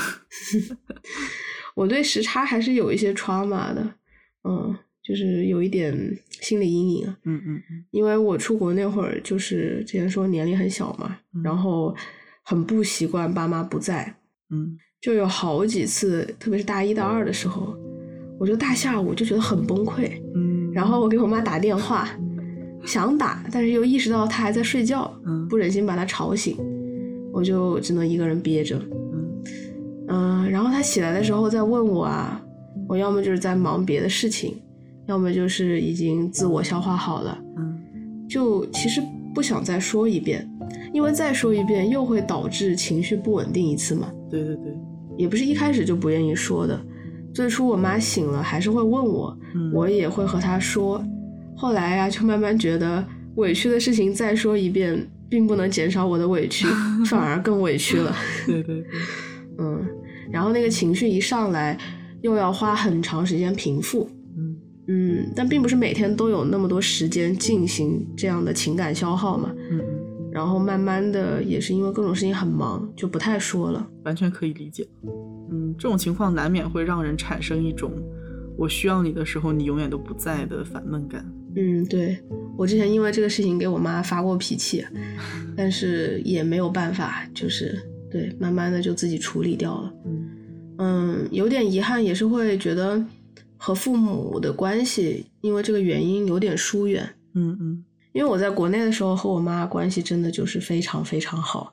[1.74, 3.94] 我对时差还是有一些 trauma 的，
[4.44, 5.94] 嗯，就是有一点
[6.40, 7.16] 心理阴影啊。
[7.24, 11.94] 嗯嗯嗯因为我出国那会儿，就是之前说年龄很小嘛，嗯然后
[12.42, 14.16] 很不习惯爸妈不在，
[14.50, 17.74] 嗯就有好几次，特别是大一大二的时候，
[18.38, 22.09] 我就大下午就觉得很崩溃，嗯，然后我给我妈打电话，
[22.85, 25.47] 想打，但是又意识到他还在睡觉，嗯。
[25.49, 26.57] 不忍心把他吵醒，
[27.33, 28.81] 我就只能一个人憋着。
[29.12, 29.43] 嗯。
[30.09, 32.40] 嗯，然后他起来的时候再问我啊，
[32.88, 34.57] 我要么就是在忙别的事情，
[35.07, 37.79] 要么就是已经自我消化好了，嗯。
[38.29, 39.03] 就其实
[39.35, 40.49] 不想再说一遍，
[40.93, 44.09] 因为再说一遍又会导致情绪不稳定一次嘛。
[44.31, 44.73] 对对对，
[45.16, 46.81] 也不是一开始就不愿意说的，
[47.35, 49.73] 最初我妈醒了还是会问我，嗯。
[49.73, 51.05] 我也会和她说，
[51.61, 56.66] 后来呀、就慢慢觉得委屈的事情再说一遍，并不能减少我的委屈，
[57.05, 58.16] 反而更委屈了。
[58.46, 58.87] 对对对，
[59.59, 59.87] 嗯，
[60.33, 61.77] 然后那个情绪一上来，
[62.23, 64.08] 又要花很长时间平复。
[64.38, 64.56] 嗯
[64.88, 69.52] 嗯，但并不是每天都有那么多时间进行这样的情感消耗嘛。
[69.71, 69.85] 嗯嗯，
[70.33, 73.87] 然后慢慢的，也是因为各种事情很忙，就不太说了。
[74.04, 74.88] 完全可以理解。
[75.52, 77.92] 嗯，这种情况难免会让人产生一种
[78.56, 81.23] 我需要你的时候你永远都不在的烦闷感。
[81.57, 82.19] 嗯，对
[82.57, 84.85] 我之前因为这个事情给我妈发过脾气，
[85.57, 87.81] 但是也没有办法，就是
[88.11, 89.92] 对，慢慢的就自己处理掉了。
[90.05, 90.29] 嗯
[90.79, 93.05] 嗯，有点遗憾，也是会觉得
[93.57, 97.09] 和父母的关系因为这个原因有点疏远。
[97.35, 101.73] 嗯嗯因为我在国内的时候和我妈关系真的就是非常非常好，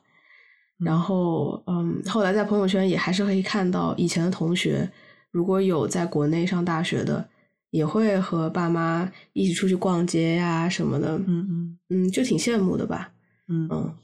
[0.78, 4.88] 然后，嗯，后来在朋友圈也还是可以看到以前的同学，
[5.32, 7.28] 如果有在国内上大学的，
[7.70, 13.10] 也会和爸妈一起出去逛街呀什么的，嗯嗯嗯，就挺羡慕的吧。
[13.48, 13.94] 嗯嗯，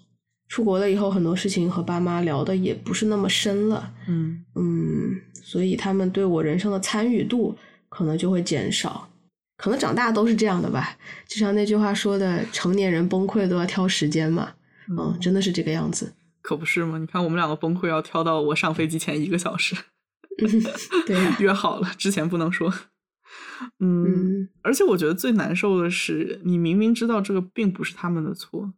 [0.49, 7.57] 出国了以后，很多事情和爸妈聊的也不是那么深了，嗯嗯，所以他们对我人生的参与度
[7.89, 9.09] 可能就会减少。
[9.57, 10.97] 可能长大都是这样的吧，
[11.29, 14.53] 就像那句话说的，成年人崩溃都要挑时间嘛。
[14.89, 16.13] 嗯，真的是这个样子。
[16.43, 16.99] 可不是吗？
[16.99, 19.75] 你看我们两个崩溃要挑到我上飞机前一个小时，
[21.07, 22.73] 对呀、 约好了，之前不能说。
[23.79, 28.75] 嗯，嗯而且我觉得最难受的是，你明明知道这个并不是他们的错，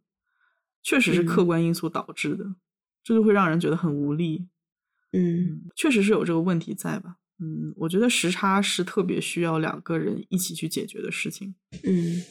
[0.83, 2.55] 确实是客嗯观因素导致的，
[3.03, 4.47] 这就会让人觉得很无力。
[5.13, 7.17] 嗯确实是有这个问题在吧？
[7.39, 11.55] 嗯，我觉得时差是特别需要两个人一起去解决的事情。
[11.83, 12.23] 嗯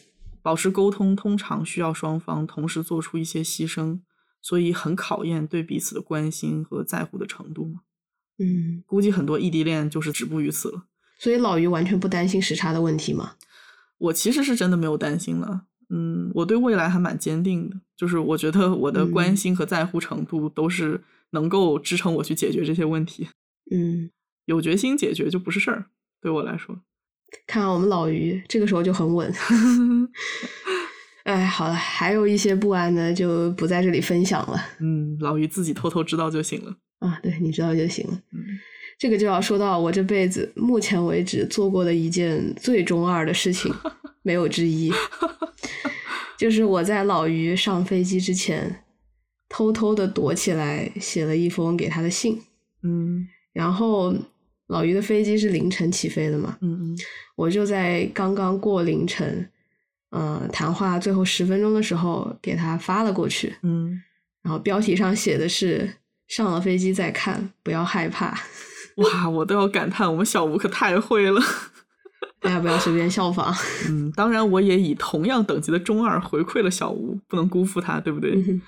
[0.42, 4.00] 保持沟通通常需要双方同时做出一些牺牲，
[4.40, 7.80] 所以很考验对彼此的关心和在乎的程度嘛。
[8.38, 10.86] 嗯，估计很多异地恋就是止步于此了。
[11.18, 13.34] 所以老于完全不担心时差的问题吗？
[13.98, 23.28] 我其实是真的没有担心了，嗯，我对未来还蛮坚定的，就是我觉得我的关嗯心和在乎程度都是能够支撑我去解决这些问题，
[23.70, 24.10] 嗯，
[24.44, 25.86] 有决心解决就不是事儿，
[26.20, 26.78] 对我来说。
[27.46, 29.32] 看看我们老于这个时候就很稳。
[31.24, 36.76] 哎，好了，还有一些不安的就不在这里分享了嗯，老于自己偷偷知道就行了。
[37.00, 38.20] 啊，对，你知道就行了。
[38.32, 38.44] 嗯
[38.98, 43.72] 这个就要说到我这辈子目前为止做过的一件最中二的事情，
[44.22, 44.90] 没有之一，
[46.38, 48.84] 就是我在老于上飞机之前，
[49.48, 52.40] 偷偷的躲起来写了一封给他的信，
[52.82, 54.14] 嗯然后
[54.66, 56.98] 老于的飞机是凌晨起飞的嘛，嗯嗯
[57.36, 59.48] 我就在刚刚过凌晨，
[60.10, 64.02] 呃，谈话最后十分钟的时候给他发了过去，嗯，
[64.42, 65.88] 然后标题上写的是
[66.28, 68.38] “上了飞机再看，不要害怕”。
[69.04, 71.40] 哇，我都要感叹我们小吴可太会了。
[72.40, 73.54] 大家不要随便效仿。
[73.88, 78.32] 嗯，当然我也以同样等级的中二回馈了小吴，不能辜负他，对不对？
[78.34, 78.62] 嗯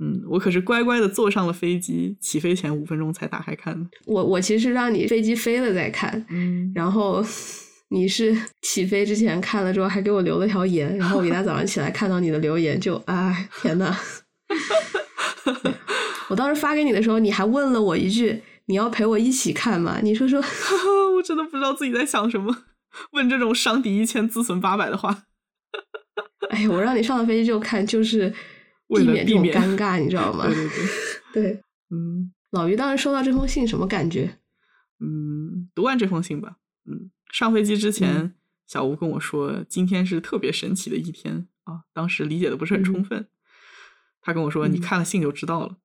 [0.00, 3.84] 嗯，我可是乖乖的坐上了飞机，起飞前五分钟才打开看的。
[4.06, 7.24] 我我其实让你飞机飞了再看，嗯，然后
[7.90, 13.96] 你是起飞之前看了之后还给我留了条言，然后我一大早上起来看到你的留言就哎天呐！
[16.28, 20.40] 我当时发给你的时候，你还问了我一句：“你要陪我一起看吗？”你说说，
[21.16, 22.64] 我真的不知道自己在想什么，
[23.12, 25.24] 问这种伤敌一千自损八百的话。
[26.50, 28.32] 哎呀，我让你上了飞机就看，就是
[28.88, 30.46] 为了避免这种尴尬，你知道吗？
[30.46, 30.86] 对对对，
[31.52, 34.38] 对，嗯老于当时收到这封信什么感觉？
[35.00, 36.56] 嗯，读完这封信吧。
[36.86, 38.34] 嗯，上飞机之前，嗯
[38.66, 43.28] 小吴跟我说，今天是特别神奇的一天啊，当时理解的不是很充分。
[44.22, 45.76] 他跟我说，你嗯看了信就知道了。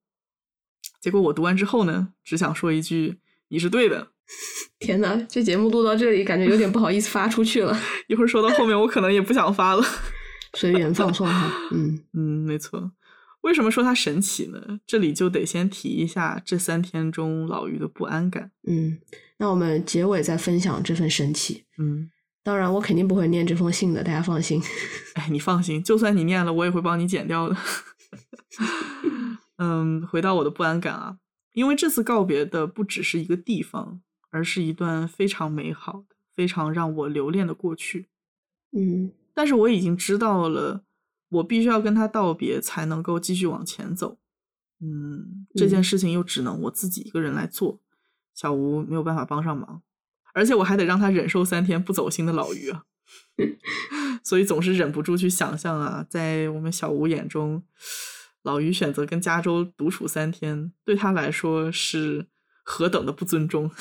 [1.04, 3.18] 结果我读完之后呢，只想说一句
[3.52, 4.08] ：“你是对的。
[4.80, 7.78] 天呐，这节目录到这里，感觉有点不好意思发出去了。
[8.08, 9.84] ”一会儿说到后面，我可能也不想发了。
[10.54, 12.94] 随缘放送哈， 嗯嗯，没错。
[13.42, 14.80] 为什么说它神奇呢？
[14.88, 18.52] 这里就得先提一下这三天中老于的不安感。
[18.66, 18.98] 嗯，
[19.40, 21.66] 那我们结尾再分享这份神奇。
[21.78, 22.10] 嗯，
[22.46, 24.64] 当然，我肯定不会念这封信的，大家放心。
[25.16, 27.58] 哎，你放心，就算你念了，我也会帮你剪掉的。
[29.64, 31.20] 嗯，回到我的不安感啊，
[31.54, 38.10] 因为这次告别的不只是一个地方，而是一段非常美好的、非常让我留恋的过去。
[38.72, 39.14] 嗯。
[39.34, 40.84] 但是我已经知道了，
[41.30, 44.18] 我必须要跟他道别，才能够继续往前走。
[44.82, 45.84] 嗯，这件嗯。
[45.84, 47.80] 事情又只能我自己一个人来做，
[48.36, 49.82] 小吴没有办法帮上忙，
[50.34, 52.84] 而且我还得让他忍受三天不走心的老于啊，
[54.24, 57.64] 所以总是忍不住去想象啊，在我们小吴眼中，
[58.44, 62.28] 老于选择跟加州独处三天，对他来说是
[62.64, 63.72] 何等的不尊重。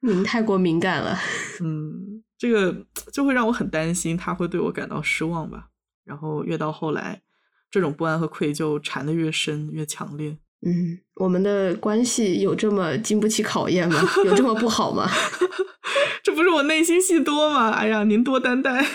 [0.00, 1.18] 您太过敏感了。
[1.60, 5.68] 嗯，这个就会让我很担心他会对我感到失望吧。
[6.04, 7.22] 然后越到后来，
[7.70, 10.38] 这种不安和愧疚缠得越深越强烈。
[10.62, 13.98] 嗯，我们的关系有这么经不起考验吗？
[14.26, 15.08] 有这么不好吗？
[16.22, 17.70] 这不是我内心戏多吗？
[17.70, 18.86] 哎呀，您多担待。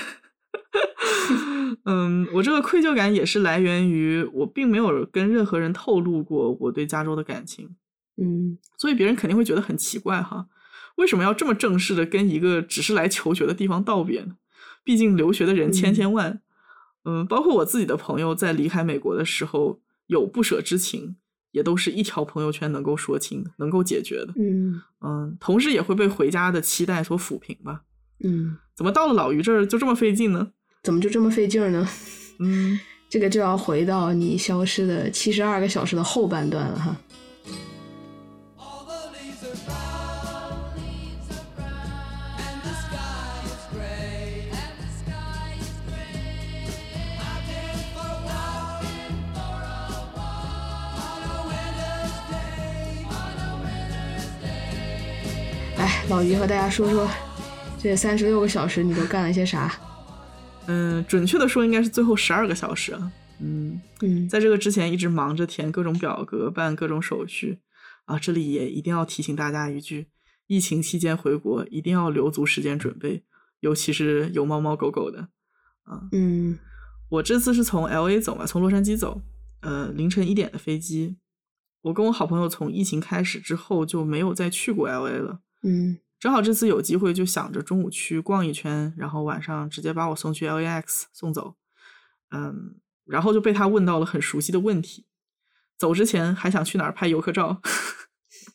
[1.86, 7.76] 嗯，我这个愧疚感也是来源于我并没有跟任何人透露过我对加州的感情，
[8.18, 8.58] 嗯。
[8.78, 10.48] 所以别人肯定会觉得很奇怪哈，
[10.96, 14.36] 为什么要这么正式的跟一个只是来求学的地方道别呢？
[14.84, 16.42] 毕竟留学的人千千万，
[17.04, 21.16] 嗯，包括我自己的朋友在离开美国的时候有不舍之情，
[21.52, 24.82] 也都是一条朋友圈能够说清的，能够解决的，嗯。
[25.02, 27.84] 嗯，同时也会被回家的期待所抚平吧。
[28.24, 30.52] 嗯，怎么到了老于这儿就这么费劲呢？
[30.86, 31.90] 怎么就这么费劲儿呢？
[32.38, 32.80] 嗯
[33.10, 36.96] 这个就要回到你消失的七十二个小时的后半段了哈。
[55.78, 57.10] 哎，老于和大家说说，
[57.82, 59.74] 这三十六个小时你都干了些啥？
[60.68, 63.12] 嗯，准确的说应该是最后十二个小时啊。
[63.40, 67.60] 嗯，嗯在这个之前一直忙着填各种表格、办各种手续
[68.06, 68.18] 啊。
[68.18, 70.08] 这里也一定要提醒大家一句：
[70.48, 73.24] 疫情期间回国一定要留足时间准备，
[73.60, 75.30] 尤其是有猫猫狗狗的
[75.84, 76.08] 啊。
[76.12, 76.58] 嗯
[77.10, 79.22] 我这次是从 L A 走嘛，从洛杉矶走，
[79.62, 81.18] 呃，凌晨一点的飞机。
[81.82, 91.56] 我跟我好朋友从疫情开始之后就没有再去过 L A 了，嗯正好这次有机会，就想着中午去逛一圈，然后晚上直接把我送去 LAX 送走。
[92.32, 95.06] 嗯，然后就被他问到了很熟悉的问题。
[95.78, 97.62] 走之前还想去哪儿拍游客照？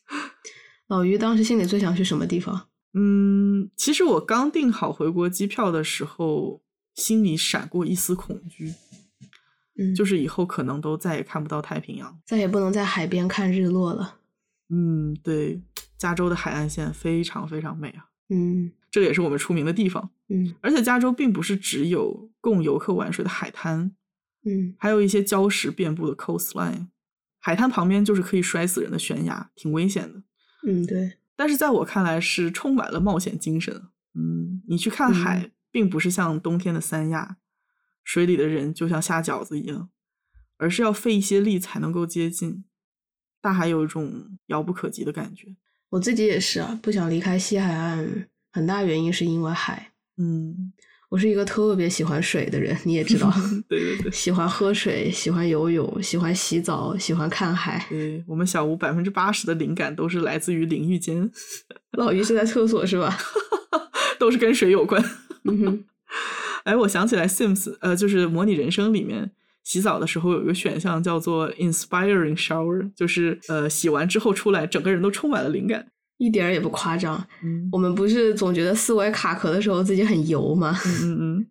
[0.87, 2.67] 老于当时心里最想去什么地方？
[2.93, 6.61] 嗯，其实我刚订好回国机票的时候，
[6.95, 8.73] 心里闪过一丝恐惧，
[9.77, 12.19] 嗯，就是以后可能都再也看不到太平洋。
[12.25, 14.17] 再也不能在海边看日落了。
[14.69, 15.61] 嗯，对，
[16.01, 20.09] 加州的海岸线非常非常美啊，嗯这个也是我们出名的地方。
[20.29, 23.95] 嗯而且加州并不是只有供游客玩水的海滩，
[24.43, 26.87] 嗯还有一些礁石遍布的 coastline，
[27.37, 30.23] 海滩旁边就是可以摔死人的悬崖，挺危险的。
[30.65, 33.83] 嗯，对，但是在我看来是充满了冒险精神。
[34.15, 37.37] 嗯，你去看海，并不是像冬天的三亚，
[38.03, 39.91] 水里的人就像下饺子一样，
[40.57, 42.65] 而是要费一些力才能够接近。
[43.39, 45.55] 大海有一种遥不可及的感觉。
[45.91, 49.91] 我自己也是啊，不想离开西海岸，很大原因是因为海。
[50.17, 50.71] 嗯，
[51.09, 53.29] 我是一个特别喜欢水的人，你也知道，
[53.67, 54.11] 对对对。
[54.11, 57.85] 喜欢喝水，喜欢游泳，喜欢洗澡，喜欢看海。
[57.89, 61.29] 对我们小吴百分之八十的灵感都是来自于淋浴间，
[61.97, 63.17] 老于是在厕所是吧？
[64.17, 65.03] 都是跟水有关。
[65.43, 65.83] 嗯哼，
[66.63, 69.31] 哎，我想起来 Sims，呃，就是模拟人生里面
[69.63, 75.87] 洗澡的时候有一个选项叫做 Inspiring Shower，就是呃洗完之后出来，整个人都充满了灵感。
[76.17, 77.17] 一点儿也不夸张。
[77.43, 80.77] 嗯我们不是总觉得思维卡壳的时候自己很油吗？
[80.85, 81.47] 嗯嗯嗯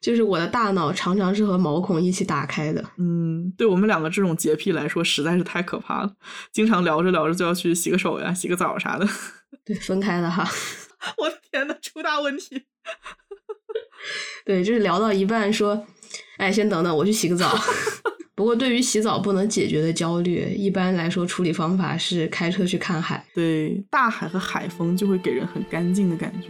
[0.00, 2.84] 就是我的大脑常常是和毛孔一起打开的。
[2.98, 6.14] 嗯，对我们两个这种洁癖来说实在是太可怕了，
[6.52, 9.08] 经常聊着聊着就要去洗个手呀、洗个澡啥的。
[9.66, 10.48] 对，分开了哈。
[11.18, 12.62] 我的天呐，出大问题！
[14.44, 15.84] 对，就是聊到一半说，
[16.36, 17.58] 哎，先等等，我去洗个澡。
[18.34, 23.24] 不过对于洗澡不能解决的焦虑，一般来说处理方法是开车去看海。
[23.34, 26.48] 对，大海和海风就会给人很干净的感觉。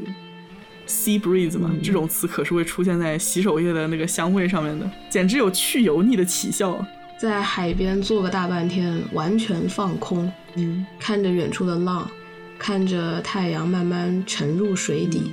[0.89, 6.85] Sea breeze 嘛，嗯这种词可是会出现在洗手液的那个香味上面的，简直有去油腻的奇效。
[7.19, 12.11] 在海边坐个大半天，完全放空，嗯，看着远处的浪，
[12.59, 15.33] 看着太阳慢慢沉入水底，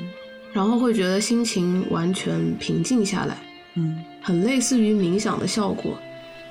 [0.53, 3.37] 然后会觉得心情完全平静下来，
[3.75, 5.97] 嗯，很类似于冥想的效果，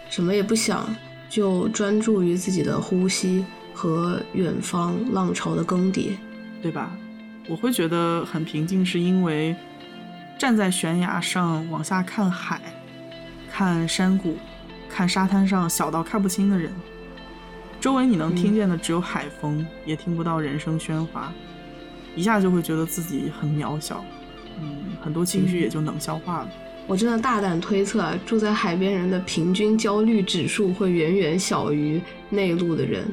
[0.08, 0.94] 什么也不想，
[1.28, 6.12] 就专注于自己的呼吸和远方浪潮的更迭。
[6.62, 6.96] 对吧？
[7.48, 9.52] 我会觉得很平静，是因为
[10.38, 12.60] 站在悬崖上往下看海，
[13.50, 14.36] 看山谷，
[14.88, 16.72] 看沙滩上小到看不清的人，
[17.80, 21.32] 周围你能听见的只有海风，也听不到人声喧哗，
[22.14, 24.04] 一下就会觉得自己很渺小，
[24.60, 26.48] 嗯，很多情绪也就能消化了。
[26.86, 33.04] 我真的大胆推测啊，住在海边人的平均焦虑指数会远远小于内陆的人。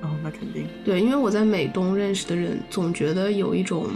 [0.00, 3.88] 哦，那肯定，对，因为我在美东认识的人，总觉得有一种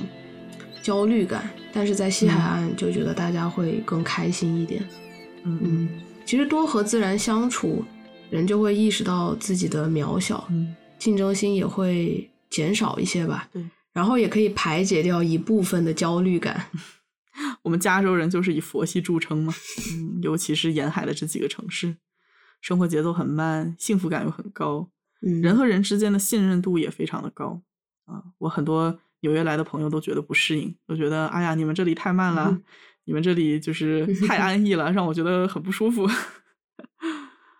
[0.83, 4.83] 焦虑感，但是在西海岸就觉得大家会更开心一点。
[5.45, 5.89] 嗯嗯，
[6.27, 7.85] 其实多和自然相处，
[8.31, 13.49] 人就会意识到自己的渺小，嗯，竞争心也会减少一些吧。
[13.53, 13.63] 对，
[13.93, 16.65] 然后也可以排解掉一部分的焦虑感。
[17.63, 19.55] 我们加州人就是以佛系著称嘛，
[19.95, 21.97] 嗯，尤其是沿海的这几个城市，
[22.61, 24.91] 生活节奏很慢，幸福感又很高，
[25.23, 27.63] 嗯，人和人之间的信任度也非常的高
[28.05, 28.23] 啊。
[28.39, 32.63] 我很多纽约来的朋友都觉得不适应，都觉得哎呀，你们这里太慢了，嗯
[33.05, 36.09] 你们这里就是 太安逸了，让我觉得很不舒服。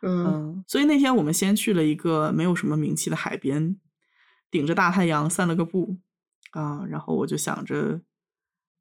[0.03, 3.77] 嗯嗯，所以那天我们先去了一个没有什么名气的海边，
[4.51, 5.99] 顶着大太阳散了个步
[6.53, 8.01] 啊，然后我就想着，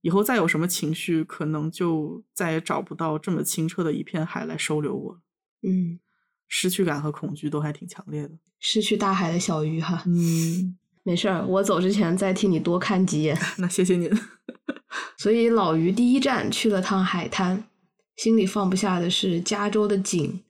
[0.02, 5.20] 以后再有什么情绪，可能就再也找不到这么清澈的一片海来收留我了。
[5.64, 6.00] 嗯，
[6.48, 8.32] 失去感和恐惧都还挺强烈的。
[8.60, 13.38] 失去大海的小鱼哈，嗯，没事儿，我走之前再替你多看几眼。
[13.58, 14.12] 那谢谢您。
[15.18, 17.64] 所以老于第一站去了趟海滩，
[18.16, 20.42] 心里放不下的是加州的景。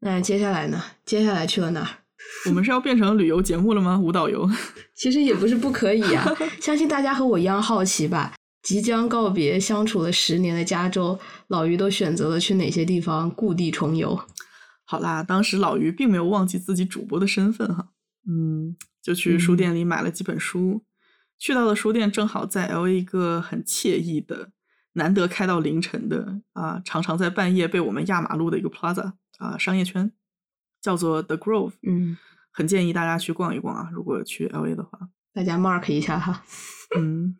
[0.00, 0.82] 那接下来呢？
[1.04, 1.88] 接下来去了哪儿？
[2.48, 3.98] 我们是要变成旅游节目了吗？
[3.98, 4.48] 无导游？
[4.94, 6.26] 其实也不是不可以啊，
[6.60, 8.34] 相信大家和我一样好奇吧。
[8.62, 14.20] 即将告别相处了十年的加州，老于都选择了去哪些地方故地重游？
[14.84, 17.90] 好啦，当时老于并没有忘记自己主播的身份哈，
[18.28, 20.84] 嗯，就去书店里买了几本书。
[21.38, 24.50] 去到的书店正好在 L A 一个很惬意的、
[24.92, 30.12] 难得开到凌晨的啊，常常在半夜被我们压马路的一个 Plaza 啊商业圈，
[30.82, 31.72] 叫做 The Grove。
[31.82, 32.18] 嗯，
[32.50, 35.08] 很建议大家去逛一逛啊，如果去 L A 的话。
[35.32, 36.44] 大家 mark 一下哈。
[36.98, 37.36] 嗯，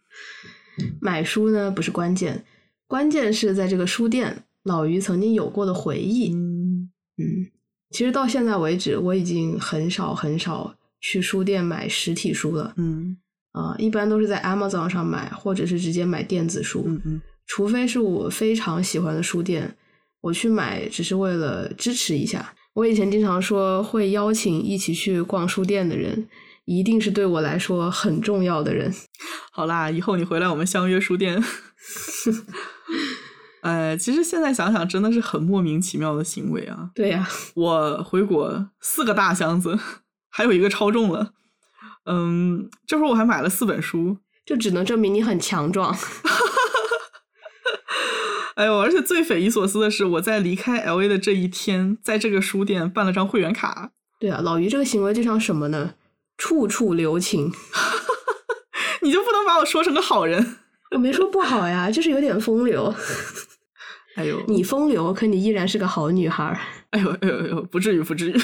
[1.01, 2.45] 买书呢不是关键，
[2.87, 6.33] 关键是在这个书店，老于曾经有过的回忆。
[6.35, 7.47] 嗯嗯，
[7.91, 12.73] 其实到现在为止，我已经很少很少去书店买实体书了。
[12.77, 13.17] 嗯
[13.53, 16.85] 啊、一般都是在 Amazon 上买，或者是直接买电子书。
[16.87, 19.77] 嗯嗯除非是我非常喜欢的书店，
[20.21, 22.55] 我去买只是为了支持一下。
[22.75, 26.29] 我以前经常说会邀请一起去逛书店的人，
[26.71, 28.95] 一定是对我来说很重要的人。
[29.51, 31.43] 好啦，以后你回来我们相约书店。
[33.63, 36.91] 呃，其实现在想想，真的是很莫名其妙的行为啊！
[36.95, 39.77] 对呀、 我回国四个大箱子，
[40.31, 41.33] 还有一个超重了。
[42.05, 44.19] 嗯，这会儿我还买了四本书。
[44.47, 45.93] 就只能证明你很强壮。
[48.55, 53.91] 哎呦，而且最匪夷所思的是，我在离开 L A 的这一天，在这个书店办了张会员卡。
[54.21, 55.95] 对啊，老于这个行为就像什么呢？
[56.41, 57.53] 处处留情。
[59.03, 60.57] 你就不能把我说成个好人？
[60.93, 62.93] 我没说不好呀，就是有点风流。
[64.17, 66.59] 哎呦，你风流，可你依然是个好女孩儿。
[66.91, 68.41] 哎呦哎呦哎呦，不至于不至于。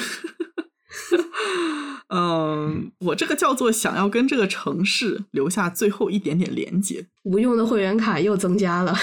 [2.09, 8.95] 嗯，我这个叫做想要跟这个城市留下最后一点点连接，无用的会员卡又增加了。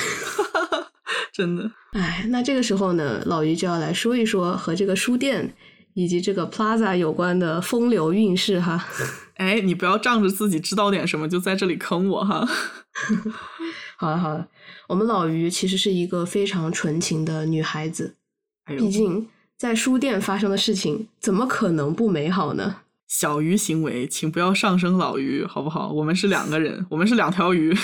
[1.34, 1.70] 真的。
[1.92, 5.54] 哎，那这个时候呢，老于就要来说一说和这个书店
[5.94, 8.86] 以及这个 Plaza 有关的风流韵事哈。
[9.36, 12.48] 哎，你不要仗着自己知道点什么就在这里坑我哈。
[13.98, 14.48] 好了好了，
[14.88, 18.16] 我们老于其实是一个非常纯情的女孩子，
[18.66, 19.28] 哎毕，竟
[19.58, 22.78] 在书店发生的事情，怎么可能不美好呢？
[23.08, 25.92] 小鱼行为，请不要上升老鱼，好不好？
[25.92, 27.76] 我们是两个人，我们是两条鱼。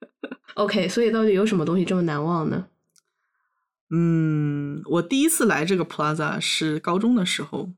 [0.54, 2.66] OK，所以到底有什么东西这么难忘呢？
[3.90, 7.72] 嗯，我第一次来这个 Plaza 是高中的时候，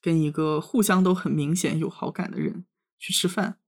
[0.00, 2.64] 跟一个互相都很明显有好感的人
[2.98, 3.58] 去吃饭。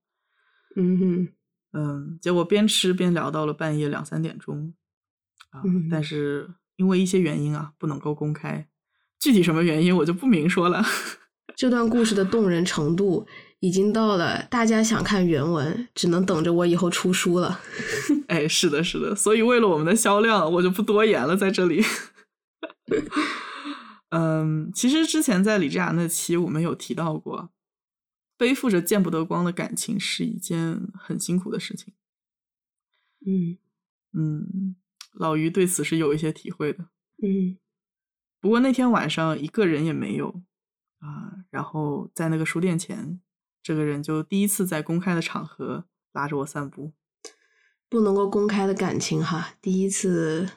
[0.77, 1.27] 嗯哼，
[1.73, 4.73] 嗯，结果边吃边聊到了半夜两三点钟，
[5.49, 8.69] 啊，嗯但是因为一些原因啊，不能够公开，
[9.19, 10.81] 具体什么原因我就不明说了。
[11.57, 13.27] 这段故事的动人程度
[13.61, 17.61] 已经到了大家想看原文，只能等着我以后出书了。
[18.27, 21.83] 哎，是的，是的，所以为了我们的销量，我就不多言了，在这里。
[24.09, 27.51] 嗯，其实之前在李智雅那期我们有提到过，
[28.35, 31.93] 背负着见不得光的感情是一件很辛苦的事情。
[33.25, 33.59] 嗯
[34.13, 34.75] 嗯，
[35.13, 36.89] 老于对此是有一些体会的。
[37.23, 37.57] 嗯
[38.41, 40.41] 不过那天晚上一个人也没有
[40.97, 43.21] 啊，然后在那个书店前，
[43.63, 46.93] 这个人就第一次在公开的场合拉着我散步。
[47.89, 50.47] 不能够公开的感情哈，第一次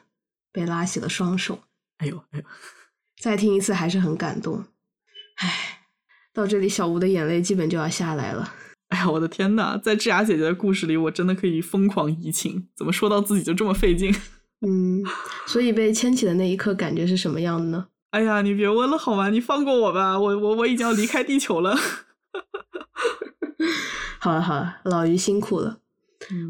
[0.51, 1.59] 被拉起了双手，
[1.97, 2.45] 哎呦哎呦，
[3.19, 4.63] 再听一次还是很感动。
[5.35, 5.87] 唉，
[6.33, 8.53] 到这里小吴的眼泪基本就要下来了。
[8.87, 14.15] 哎呀，我的天呐，在智雅姐姐的故事里，我真的可以疯狂移情，怎么说到自己就这么费劲？
[14.65, 15.03] 嗯，
[15.45, 17.87] 所以被牵起的那一刻感觉是什么样的呢？
[18.11, 19.29] 哎呀，你别问了好吗？
[19.29, 21.77] 你放过我吧，我我我已经要离开地球了。
[24.19, 25.77] 好了好了，老于辛苦了，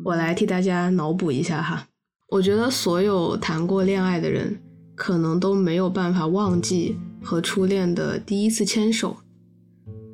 [0.03, 1.88] 我来替大家脑补一下哈。
[2.30, 4.60] 我觉得所有谈过恋爱的人，
[4.95, 9.18] 可能都没有办法忘记和初恋的第一次牵手。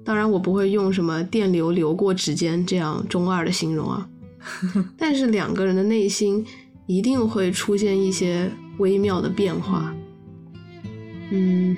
[0.04, 4.10] 当然，我不会用什么电流流过指尖这样中二的形容啊，
[4.98, 6.46] 但是两个人的内心
[6.88, 9.96] 一定会出现一些微妙的变化。
[11.30, 11.78] 嗯，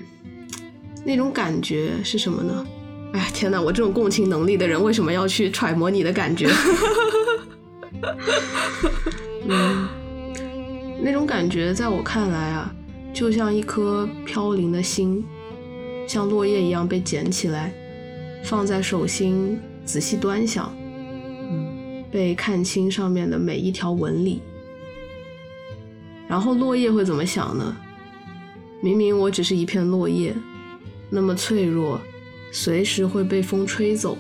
[1.06, 2.66] 那种感觉是什么呢？
[3.14, 3.62] 哎呀，天哪！
[3.62, 6.50] 我这种共情能力的人，为什么要去揣摩你的感觉？
[9.48, 9.88] 嗯，
[11.00, 12.74] 那种感觉在我看来啊，
[13.14, 15.24] 就像一颗飘零的心，
[16.08, 17.72] 像落叶一样被捡起来，
[18.44, 24.42] 放在手心仔细端详，嗯被看清上面的每一条纹理。
[26.28, 27.78] 然后落叶会怎么想呢？
[28.82, 30.36] 明明我只是一片落叶，
[31.12, 32.02] 那么脆弱，
[32.54, 34.18] 随时会被风吹走。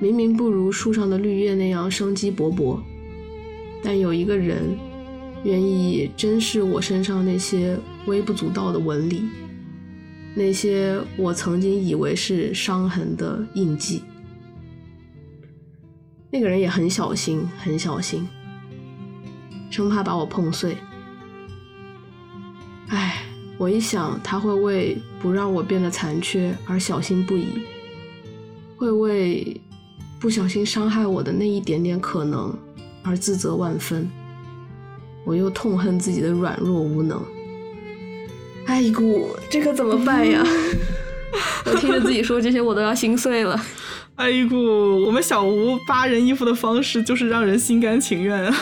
[0.00, 2.80] 明明不如树上的绿叶那样生机勃勃，
[3.82, 4.76] 但有一个人
[5.44, 9.24] 愿意珍视我身上那些微不足道的纹理，
[10.34, 14.02] 那些我曾经以为是伤痕的印记。
[16.30, 18.26] 那个人也很小心，很小心，
[19.70, 20.76] 生怕把我碰碎。
[22.88, 23.24] 唉，
[23.60, 27.46] 我一想他会为不让我变得残缺而小心不已，
[28.78, 29.60] 会为
[30.18, 32.56] 不小心伤害我的那一点点可能
[33.02, 34.10] 而自责万分，
[35.26, 37.22] 我又痛恨自己的软弱无能。
[38.64, 40.42] 哎姑，这可怎么办呀？
[41.66, 43.62] 我听着自己说这些，我都要心碎了。
[44.14, 48.56] 哎姑，我们小吴扒人衣服的方式就是让人心甘情愿啊，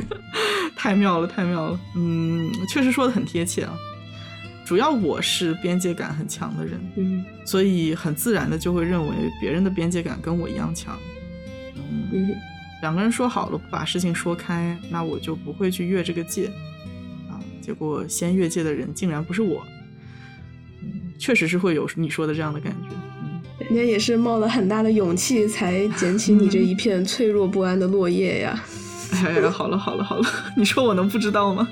[0.74, 1.78] 太妙了，太妙了。
[1.94, 3.74] 嗯，确实说的很贴切啊。
[4.72, 10.98] 主要我是边界感很强的人，嗯所以很自然的就会认为别人的边界感跟我一样强。
[11.76, 12.34] 嗯，嗯
[12.80, 16.46] 两个人说好了不把事情说开，那我就不会去越这个界
[17.28, 17.36] 啊。
[17.60, 19.62] 结果先越界的人竟然不是我，
[20.80, 22.96] 嗯，确实是会有你说的这样的感觉。
[23.20, 28.64] 嗯，人家也是冒了很大的勇气才捡起你这一片脆弱不安的落叶呀。
[29.12, 31.68] 哎呀，好了好了好了， 你说我能不知道吗？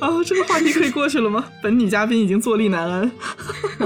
[0.00, 1.44] 啊，这个话题可以过去了吗？
[1.62, 3.10] 本女嘉宾已经坐立难安。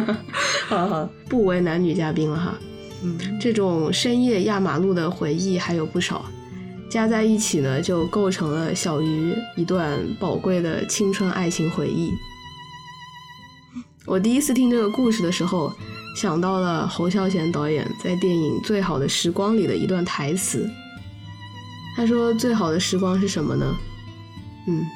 [0.69, 2.55] 好好，不为男女嘉宾了哈。
[3.03, 6.25] 嗯，这种深夜压马路的回忆还有不少，
[6.91, 12.11] 加在一起呢，就构成了小鱼一段宝贵的青春爱情回忆。
[14.07, 15.73] 我第一次听这个故事的时候，
[16.17, 20.69] 想到了侯孝贤导演在电影《最好的时光》里的一段台词。
[21.99, 23.77] 他说：“最好的时光是什么呢？
[24.69, 24.87] 嗯，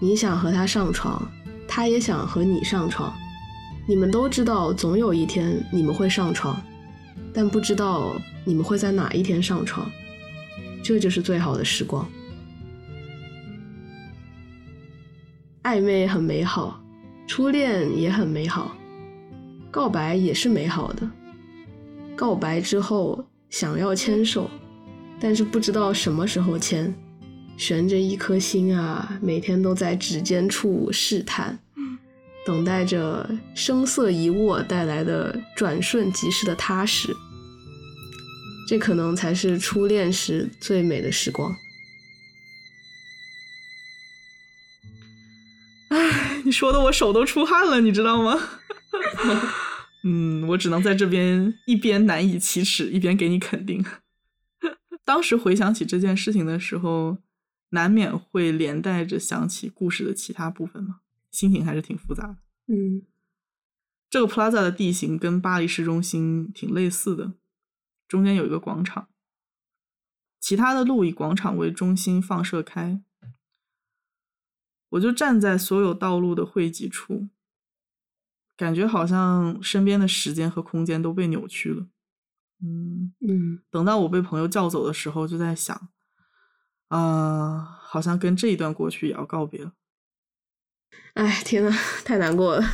[0.00, 1.30] 你想和他上床，
[1.68, 3.14] 他也想和你上床，
[3.86, 6.60] 你们都知道总有一天你们会上床，
[7.32, 9.88] 但不知道你们会在哪一天上床，
[10.82, 12.04] 这就是最好的时光。
[15.62, 16.82] 暧昧很美好，
[17.28, 18.76] 初恋也很美好，
[19.70, 21.08] 告白也是美好的。
[22.16, 24.50] 告白之后想要牵手，
[25.20, 26.94] 但是不知道什么时候签，
[27.56, 31.58] 悬着一颗心啊，每天都在指尖处试探。
[32.46, 37.14] 等待着声色一握带来的转瞬即逝的踏实，
[38.66, 41.54] 这可能才是初恋时最美的时光。
[45.88, 48.40] 哎，你说的我手都出汗了，你知道吗？
[50.04, 53.84] 嗯，我只能在这边一边难以启齿，一边给你肯定。
[55.08, 57.16] 当时回想起这件事情的时候，
[57.70, 61.00] 难免会连带着想起故事的其他部分嘛。
[61.30, 62.36] 心情还是挺复杂的。
[62.66, 63.06] 嗯
[64.10, 67.32] 这个 Plaza 的地形跟巴黎市中心挺类似的，
[68.06, 69.08] 中间有一个广场，
[70.38, 73.02] 其他的路以广场为中心放射开。
[74.90, 77.28] 我就站在所有道路的汇集处，
[78.58, 81.88] 感觉好像身边的时间和空间都被扭曲了。
[82.62, 85.88] 嗯，嗯等到我被朋友叫走的时候，就在想，
[86.88, 89.72] 啊、好像跟这一段过去也要告别了。
[91.14, 91.70] 哎，天呐，
[92.04, 92.64] 太难过了。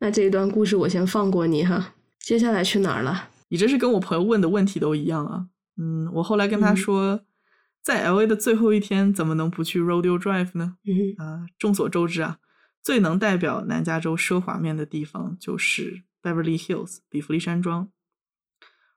[0.00, 1.94] 那这一段故事我先放过你哈。
[2.18, 3.28] 接下来去哪儿了？
[3.48, 5.48] 你这是跟我朋友问的问题都一样啊。
[5.76, 7.20] 嗯，我后来跟他嗯说，
[7.82, 10.76] 在 L A 的最后一天，怎么能不去 Rodeo Drive 呢？
[10.84, 12.38] 嗯啊、众所周知啊，
[12.82, 17.90] 最能代表南加州奢华面的地方就是 Beverly Hills 比弗利山庄。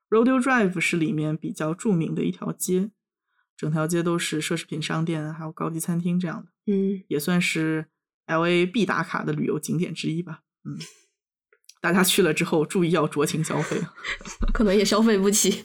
[0.10, 2.92] Rodeo Drive 是里面比较著名的一条街，
[3.58, 7.88] 整条街都是奢侈品商店，还有高级餐厅这样的，嗯也算是
[8.28, 10.42] L A 必打卡的旅游景点之一吧。
[10.64, 10.78] 嗯，
[11.82, 13.82] 大家去了之后注意要酌情消费。
[14.54, 15.64] 可能也消费不起。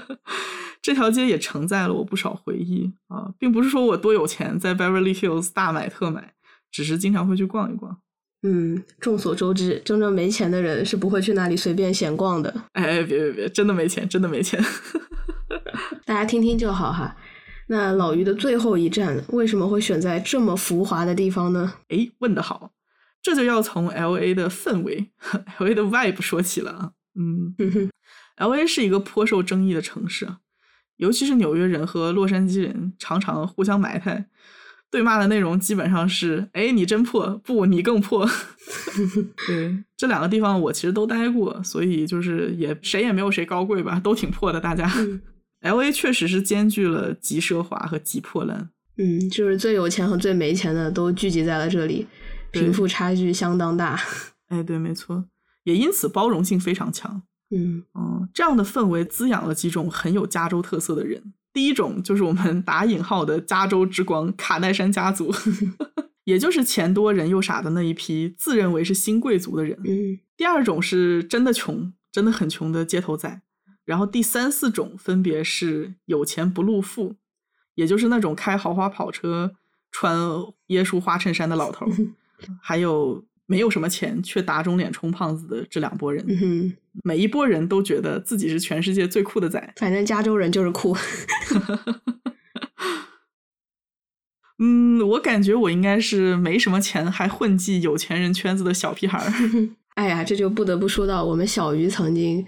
[0.82, 6.34] 这条街也承载了我不少回忆啊，并不是说我多有钱，在 Beverly Hills 大买特买，
[6.70, 8.00] 只是经常会去逛一逛。
[8.42, 12.64] 嗯，众所周知，真正没钱的人是不会去那里随便闲逛的。
[12.72, 14.62] 哎哎，别别别，真的没钱，真的没钱。
[16.06, 17.16] 大家听听就好哈。
[17.68, 21.74] 那老于的最后一站为什么会选在这么浮华的地方呢？
[21.88, 22.72] 哎，问得好，
[23.22, 25.10] 这就要从 L A 的氛围，
[25.58, 26.92] L A 的 vibe 说起了啊。
[27.14, 27.90] 嗯哼哼
[28.36, 30.38] ，，L A 是一个颇受争议的城市啊，
[30.96, 34.26] 尤其是纽约人和洛杉矶人常常互相埋汰，
[34.90, 38.28] 对骂的内容基本上是：哎，你真破，不，你更破。
[39.46, 44.92] 对，这两个地方我其实都待过，所以就是也谁也没有谁高贵吧，都挺破的，大家。
[44.98, 45.20] 嗯
[45.62, 48.70] L A 确实是兼具了极奢华和极破烂。
[48.96, 52.06] 嗯，就是最有钱和最没钱的都聚集在了这里，
[52.50, 54.00] 贫富差距相当大。
[54.48, 55.26] 哎，对，没错，
[55.64, 57.22] 也因此包容性非常强。
[57.54, 65.32] 嗯嗯，这样的氛围滋养了几种很有加州特色的人，第一种就是我们打引号的加州之光卡戴珊家族，
[66.24, 69.78] 也就是钱多人又傻的那一批自认为是新贵族的人。
[69.84, 73.42] 嗯第二种是真的穷，真的很穷的街头仔。
[73.84, 77.16] 然后第三四种分别是有钱不露富，
[77.74, 79.52] 也就是那种开豪华跑车、
[79.90, 80.16] 穿
[80.68, 81.92] 椰树花衬衫的老头儿，
[82.62, 86.24] 还有没有什么钱却打肿脸充胖子的这两拨人。
[86.28, 89.72] 嗯哼，每一波人都觉得自己是全世界最酷的仔。
[89.76, 90.96] 反正加州人就是酷。
[94.62, 99.32] 嗯，我感觉我应该是没什么钱还混迹有钱人圈子的小屁孩儿。
[99.96, 102.46] 哎呀，这就不得不说到我们小鱼曾经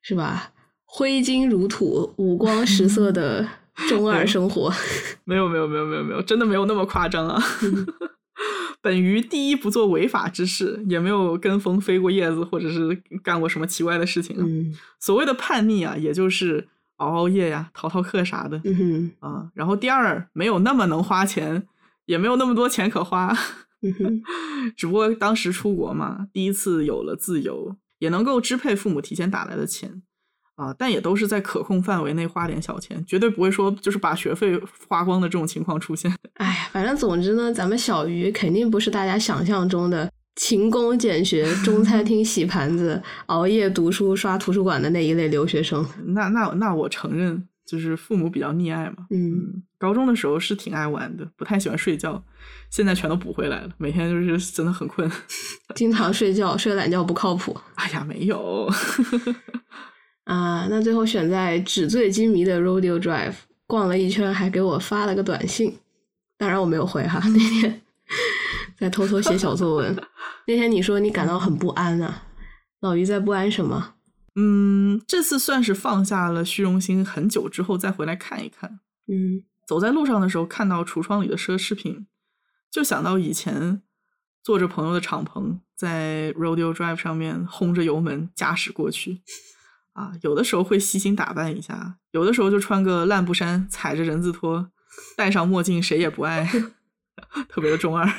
[0.00, 0.52] 是吧，
[0.84, 3.46] 挥金如土、五光十色的
[3.90, 4.72] 中二生活。
[5.24, 7.42] 没有没有没有没有没有，真的没有那么夸张啊。
[8.80, 14.44] 本鱼第一不做违法之事，也没有跟风飞过叶子，或者是干过什么奇怪的事情啊。
[14.46, 16.66] 嗯所谓的叛逆啊，也就是
[16.96, 19.50] 熬熬夜呀、逃逃课啥的嗯啊。
[19.54, 21.66] 然后第二，没有那么能花钱，
[22.06, 23.36] 也没有那么多钱可花。
[23.82, 24.22] 嗯
[24.76, 30.02] 只不过当时出国嘛，第一次有了自由，也能够支配父母提前打来的钱
[30.60, 36.14] 啊，但也都是在可控范围内花点小钱，绝对不会说就是把学费花光的这种情况出现。
[36.36, 45.86] 哎，反正总之呢，咱们小鱼肯定不是大家想象中的勤工俭学、中餐厅洗盘子、 熬夜读书、刷图书馆的那一类留学生。
[46.08, 49.06] 那那那我承认，就是父母比较溺爱嘛。
[49.10, 52.22] 嗯嗯，高中的时候是挺爱玩的，不太喜欢睡觉，
[52.70, 55.10] 现在全都补回来了，每天就是真的很困。
[55.74, 58.70] 经常睡觉，睡懒觉不靠谱 哎呀，没有，
[60.30, 60.68] 啊！
[60.70, 63.34] 那最后选在纸醉金迷的 Rodeo Drive
[63.66, 65.76] 逛了一圈，还给我发了个短信，
[66.38, 67.20] 当然我没有回哈。
[67.30, 67.82] 那天
[68.78, 69.96] 在偷偷写小作文。
[70.46, 72.22] 那天你说你感到很不安啊，
[72.78, 73.94] 老于在不安什么？
[74.36, 78.78] 嗯，这次算是放下了虚荣心，很久之后再回来看一看。
[79.08, 82.06] 嗯走在路上的时候，看到橱窗里的奢侈品，
[82.70, 83.82] 就想到以前
[84.44, 89.22] 坐着朋友的敞篷，在 Rodeo Drive 上面轰着油门驾驶过去。
[90.00, 94.70] 啊，有的时候会细心打扮一下，有的时候就穿个烂布衫，踩着人字拖，
[95.16, 96.48] 戴上墨镜，谁也不爱，
[97.48, 98.10] 特别的中二。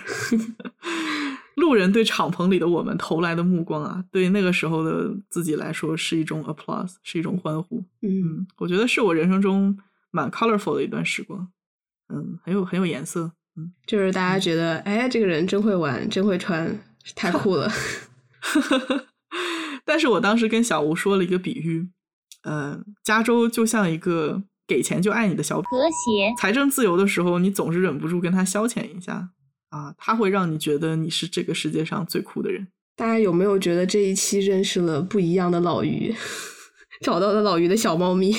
[1.55, 7.83] 路人对敞篷里的我们投来的目光啊，对那个时候的自己来说是一种 applause，是一种欢呼。
[8.01, 9.77] 嗯嗯，我觉得是我人生中
[10.11, 11.47] 蛮 colorful 的一段时光，
[12.09, 16.79] 嗯，很有很有颜色，嗯，就是大家觉得，哎，这个人真会玩，真会穿，
[17.15, 17.69] 太酷了。
[19.91, 21.85] 但是我当时跟小吴说了一个比喻，
[22.43, 26.33] 呃，加州就像一个给钱就爱你的小和谐。
[26.39, 29.31] 财政自由的时候，你总是忍不住跟他消遣一下
[29.69, 32.69] 啊，他会让你觉得你是这个世界上最酷的人。
[32.95, 36.15] 大家有没有觉得这一期认识了不一样的老于，
[37.03, 38.33] 找到了老于的小猫咪，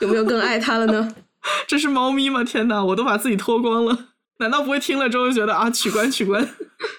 [0.00, 1.14] 有没有更爱他了呢？
[1.66, 2.44] 这是猫咪吗？
[2.44, 4.08] 天哪，我都把自己脱光了，
[4.40, 6.46] 难道不会听了之后就觉得啊，取关取关？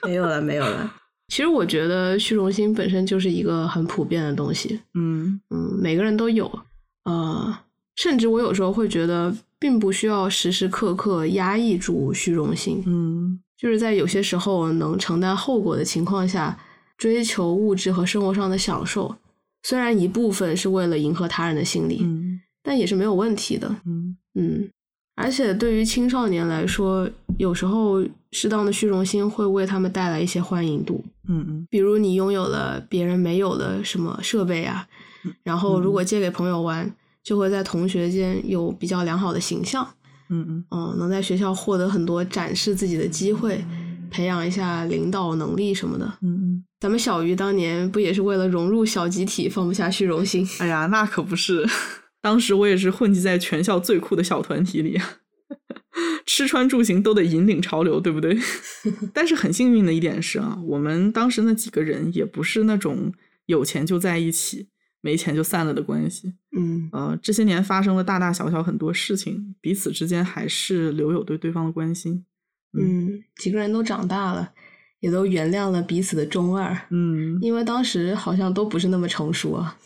[0.07, 0.95] 没有了，没有了。
[1.29, 5.39] 其实我觉得虚荣心本身就是一个很普遍的东西，嗯。
[5.51, 6.51] 嗯，每个人都有，
[7.05, 7.55] 呃，
[7.95, 13.39] 甚至我有时候会觉得，并不需要时时刻刻压抑住虚荣心，嗯。
[13.55, 16.57] 就是在有些时候能承担后果的情况下，
[16.97, 19.15] 追求物质和生活上的享受，
[19.63, 23.69] 虽然一部分是为了迎合他人的心理，嗯但也是没有问题的。
[23.85, 24.17] 嗯。
[24.35, 24.69] 嗯，
[25.15, 28.01] 而且对于青少年来说，有时候
[28.31, 31.03] 适当的虚荣心会为他们带来一些欢迎度。
[31.27, 34.87] 嗯嗯比如你拥有了别人没有的什么设备啊，
[35.43, 36.91] 然后如果借给朋友玩，
[37.23, 39.87] 就会在同学间有比较良好的形象。
[40.29, 43.63] 嗯嗯嗯，能在学校获得很多展示自己的机会，
[44.11, 46.05] 培养一下领导能力什么的。
[46.21, 50.47] 嗯嗯，咱们小鱼当年不也是为了融入小集体，放不下虚荣心？
[50.59, 51.67] 哎呀，那可不是，
[52.21, 54.99] 当时我也是混迹在全校最酷的小团体里，
[56.31, 58.37] 吃穿住行都得引领潮流，对不对？
[59.11, 63.11] 但是很幸运的一点是啊，我们当时那几个人也不是那种
[63.47, 64.67] 有钱就在一起，
[65.01, 66.35] 没钱就散了的关系。
[66.55, 72.23] 嗯呃，这些年发生了大大小小很多事情，彼此之间还是留有对对方的关心。
[72.79, 74.51] 嗯，几个人都长大了，
[74.99, 79.79] 也都原谅了彼此的中二，嗯，因为当时好像都不是那么成熟啊。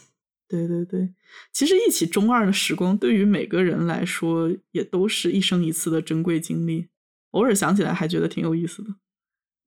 [0.53, 1.09] 对对对，
[1.51, 6.87] 其实一起中二的时光，对于每个人来说，也都是一生一次的珍贵经历。
[7.31, 8.89] 偶尔想起来，还觉得挺有意思的。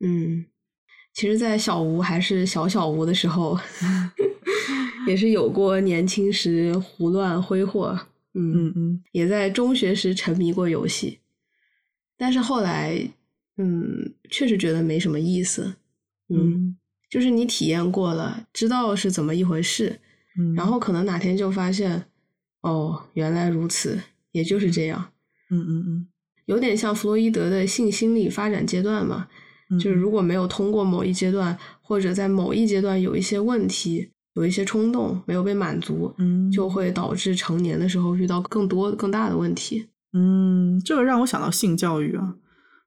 [0.01, 0.47] 嗯，
[1.12, 3.59] 其实，在小吴还是小小吴的时候，
[5.09, 7.99] 也是有过年轻时胡乱挥霍。
[8.39, 11.18] 嗯嗯嗯也在中学时沉迷过游戏，
[12.18, 13.11] 但是后来，
[13.57, 15.74] 嗯，确实觉得没什么意思。
[16.28, 16.76] 嗯，嗯
[17.09, 19.99] 就是你体验过了，知道是怎么一回事，
[20.39, 22.05] 嗯，然后可能哪天就发现，
[22.62, 24.01] 哦，原来如此，
[24.32, 25.11] 也就是这样，
[25.51, 26.09] 嗯嗯嗯
[26.47, 29.28] 有点像弗洛伊德的性心理发展阶段嘛。
[29.70, 39.89] 嗯，就是如果没有通过某一阶段，或者在某一阶段有一些问题、有一些冲动没有被满足，嗯就会导致成年的时候遇到更多更大的问题。
[40.12, 42.37] 嗯，这个让我想到性教育啊，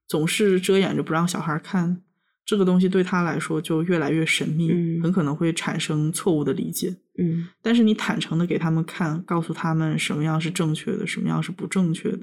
[0.08, 2.02] 总是遮掩着不让小孩看
[2.50, 6.96] 这个东西，对他来说就越来越神秘，嗯很可能会产生错误的理解。
[7.20, 12.22] 嗯但是你坦诚的给他们看，告诉他们什么样是正确的，什么样是不正确的，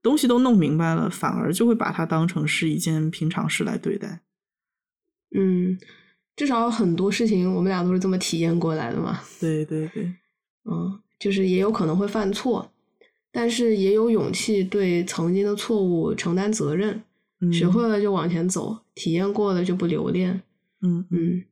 [0.00, 4.20] 东西都弄明白了，反而就会把它当成是一件平常事来对待。
[5.34, 5.76] 嗯，
[6.36, 9.18] 至少很多事情我们俩都是这么体验过来的嘛。
[9.40, 10.04] 对对对，
[10.70, 12.70] 嗯，就是也有可能会犯错，
[13.32, 17.02] 但是也有勇气对曾经的错误承担责任。
[17.40, 20.42] 嗯学会了就往前走，体验过了就不留恋。
[20.82, 21.44] 嗯嗯嗯，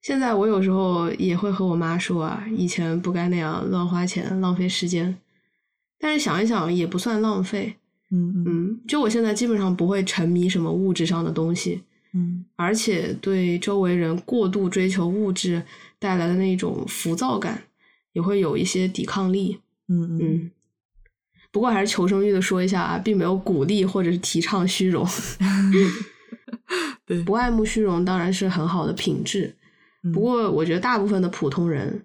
[0.00, 5.16] 现在我有时候也会和我妈说啊，以前不该那样乱花钱、浪费时间。
[5.98, 7.74] 但是想一想也不算浪费。
[8.12, 11.82] 嗯嗯嗯，就我现在基本上不会沉迷什么物质上的东西，
[12.14, 15.60] 嗯而且对周围人过度追求物质
[15.98, 17.64] 带来的那种浮躁感，
[18.12, 19.58] 也会有一些抵抗力。
[19.88, 20.50] 嗯嗯嗯，
[21.56, 25.08] 不过还是求生欲的说一下啊，并没有鼓励或者是提倡虚荣。
[27.06, 29.54] 对，不爱慕虚荣当然是很好的品质，
[30.02, 32.04] 嗯不过我觉得大部分的普通人，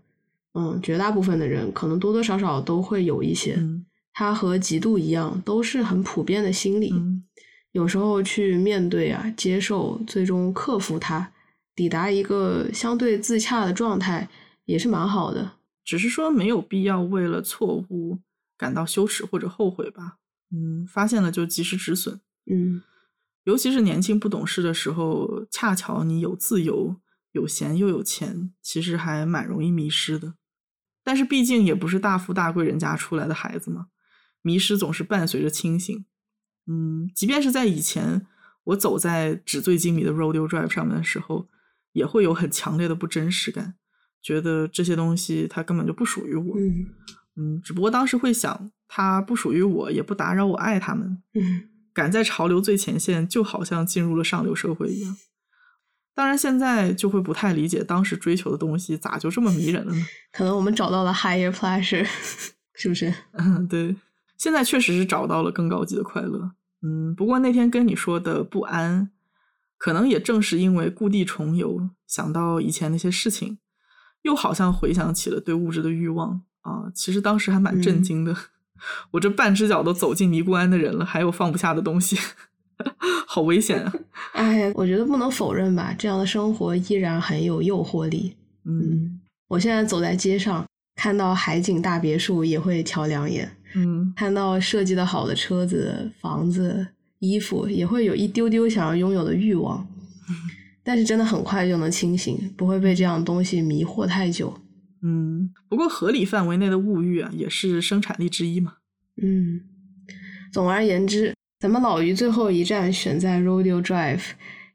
[0.53, 6.93] 嗯，绝大部分的人可能多多少少都会有一些，嗯它和嫉妒一样，都是很普遍的心理。
[6.93, 7.25] 嗯
[7.73, 11.29] 有时候去面对啊，接受，最终克服它，
[11.75, 14.29] 抵达一个相对自洽的状态，
[14.63, 15.51] 也是蛮好的。
[15.83, 18.17] 只是说没有必要为了错误
[18.61, 20.19] 感到羞耻或者后悔吧。
[20.51, 22.21] 嗯，发现了就及时止损。
[22.45, 22.83] 嗯
[23.45, 26.95] 尤其是年轻不懂事的时候，恰巧你有自由、
[27.31, 30.35] 有闲又有钱，其实还蛮容易迷失的。
[31.03, 33.87] 但是毕竟也不是大富大贵人家出来的孩子嘛，
[34.43, 36.05] 迷失总是伴随着清醒。
[36.67, 38.27] 嗯，即便是在以前，
[38.65, 41.49] 我走在纸醉金迷的 Rodeo Drive 上面的时候，
[41.93, 43.73] 也会有很强烈的不真实感，
[44.21, 46.59] 觉得这些东西它根本就不属于我。
[46.59, 46.85] 嗯
[47.35, 51.21] 嗯，只不过当时会想，它不属于我，也不打扰我爱他们。
[51.33, 55.17] 嗯赶在潮流最前线，就好像进入了上流社会一样。
[56.15, 60.05] 当然，现在就会不太理解当时追求的东西咋就这么迷人了呢？
[60.31, 62.07] 可能我们找到了 higher pleasure，
[62.75, 63.13] 是不是？
[63.33, 63.93] 嗯， 对，
[64.37, 66.51] 现在确实是找到了更高级的快乐。
[66.81, 69.11] 嗯，不过那天跟你说的不安，
[69.77, 73.59] 可能也正是因为故地重游，想到以前那些事情，
[74.21, 76.91] 又好像回想起了对物质的欲望啊。
[76.93, 78.35] 其实当时还蛮震嗯惊的，
[79.11, 82.17] 我这半只脚都走进尼姑庵的人了，还有放不下的东西，
[83.27, 83.93] 好危险啊！
[84.33, 88.35] 哎，我觉得不能否认吧，这样的生活依然很有诱惑力。
[88.65, 96.87] 嗯我现在走在街上，看到海景大别墅也会瞧两眼，嗯看到设计的好的车子、房子、
[97.19, 99.85] 衣服，也会有一丢丢想要拥有的欲望。
[100.83, 104.51] 但是真的很快就能清醒，不会被这样的东西迷惑太久。
[105.03, 108.75] 嗯，不过合理范围内的物欲啊，也是生产力之一嘛。
[109.21, 109.61] 嗯，
[110.51, 114.23] 总而言之，咱们老于最后一站选在 Rodeo Drive，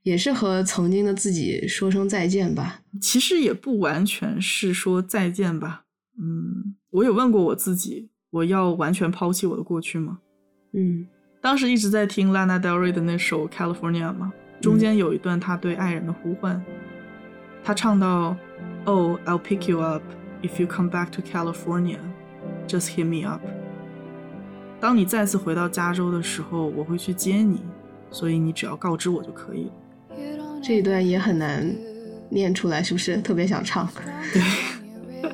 [0.02, 2.82] 也是和曾经的自己说声再见吧。
[3.00, 5.84] 其实也不完全是说再见吧。
[6.18, 10.18] 嗯，我有问过我自己，我要完全抛弃我的过去吗？
[10.72, 11.06] 嗯
[11.40, 16.60] 当时一直在听 Lana Del Rey 的那首《California》嘛，中间有一段他对爱人的呼唤，
[17.62, 18.36] 他唱到
[18.86, 20.02] ：“Oh, I'll pick you up
[20.42, 21.98] if you come back to California,
[22.66, 23.42] just hit me up。”
[24.80, 27.60] 当你再次回到加州的时候，我会去接你，
[28.10, 29.72] 所以你只要告知我就可以了。
[30.62, 31.74] 这一段也很难
[32.28, 33.16] 念出来，是不是？
[33.18, 33.88] 特别想唱。
[34.32, 34.42] 对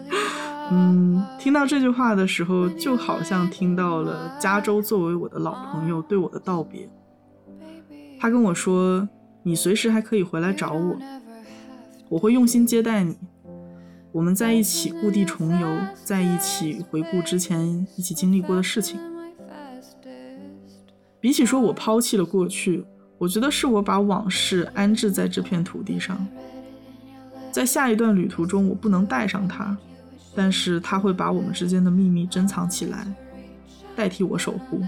[0.70, 6.88] 嗯，听到这句话的时候，就好像听到了加州作为我的老朋友对我的道别。
[8.18, 9.06] 他跟我说
[9.42, 10.96] ：“你随时还可以回来找我，
[12.08, 13.18] 我会用心接待你。
[14.12, 19.00] 我们在一起故地重游，在一起回顾之前一起经历过的事情。
[21.18, 22.84] 比起说我抛弃了过去，
[23.16, 26.24] 我觉得是我把往事安置在这片土地上。
[27.50, 29.76] 在下一段旅途中，我不能带上它。”
[30.34, 33.06] 但是他会把我们之间的秘密珍藏起来，
[33.94, 34.80] 代替我守护。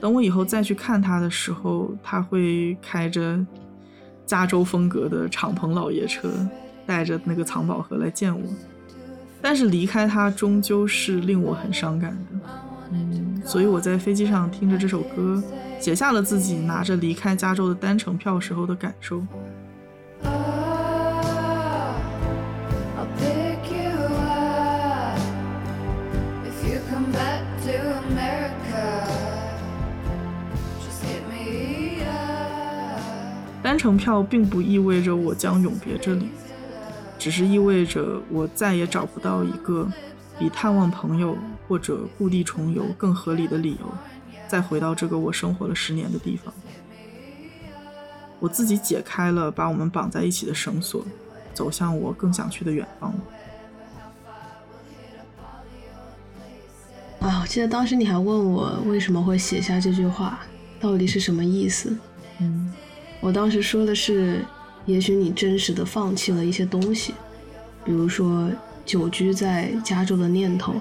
[0.00, 3.44] 等我以后再去看他的时候，他会开着
[4.24, 6.48] 加州风格的敞篷老爷车，
[6.86, 8.42] 带着那个藏宝盒来见我，
[9.40, 12.40] 但是离开他终究是令我很伤感的。
[12.92, 15.42] 嗯，所以我在飞机上听着这首歌，
[15.80, 19.22] 写下了自己拿着离开加州的单程票时候的感受。
[33.62, 36.28] 单程票并不意味着我将永别这里。
[37.24, 39.90] 只是意味着我再也找不到一个
[40.38, 41.34] 比探望朋友
[41.66, 43.90] 或者故地重游更合理的理由，
[44.46, 46.52] 再回到这个我生活了十年的地方。
[48.38, 51.02] 我自己解开了把我们绑在一起的绳索，
[51.54, 53.14] 走向我更想去的远方。
[57.20, 60.40] 啊，我记得当时你还问我为什么会写下这句话，
[60.78, 61.96] 到底是什么意思？
[62.38, 62.70] 嗯
[63.22, 64.44] 我当时说的是，
[64.86, 67.14] 也许你真实的放弃了一些东西，
[67.84, 68.50] 比如说
[68.84, 70.74] 久居在加州的念头，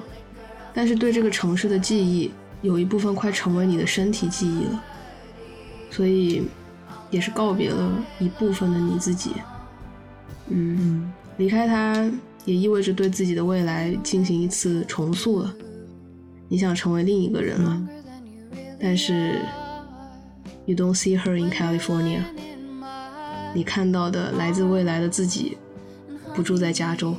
[0.73, 2.31] 但是对这个城市的记忆
[2.61, 4.83] 有一部分快成为你的身体记忆了，
[5.89, 6.43] 所以
[7.09, 9.31] 也是告别了一部分的你自己。
[10.49, 12.11] 嗯，离开它
[12.43, 15.53] 也意味着对自己的未来进行一次重塑了。
[16.49, 17.81] 你想成为另一个人了，
[18.79, 19.39] 但是
[20.65, 22.21] you don't see her in California。
[23.55, 25.57] 你看到的来自未来的自己，
[26.35, 27.15] 不住在加州。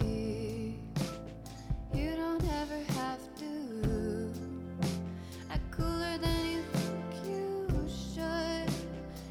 [1.93, 3.47] You don't ever have to
[5.49, 8.69] act cooler than you think you should.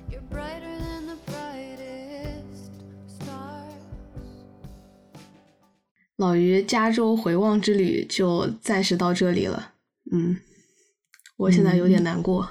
[0.10, 2.72] You're brighter than the brightest
[3.20, 3.74] stars.
[6.16, 9.74] 老于加州回望之旅就暂时到这里了。
[10.10, 10.38] 嗯，
[11.36, 12.49] 我现在有点难过。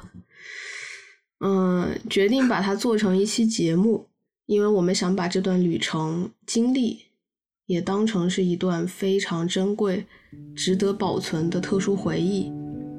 [1.40, 4.09] 嗯，决定把它做成一期节目，
[4.47, 6.99] 因为我们想把这段旅程经历
[7.66, 10.05] 也当成是一段非常珍贵、
[10.55, 12.51] 值得保存的特殊回忆，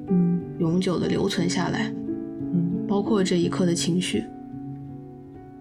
[0.08, 1.92] 嗯永久的留存下来。
[2.52, 4.22] 嗯包括这一刻的情绪。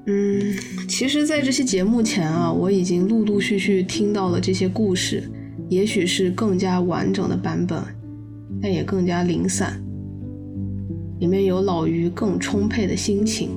[0.05, 0.53] 嗯，
[0.89, 5.23] 其实，在这期节目前啊，我已经陆陆续续听到了这些故事，
[5.69, 7.81] 也许是更加完整的版本，
[8.61, 9.81] 但也更加零散，
[11.19, 13.51] 里面有老于更充沛的心情。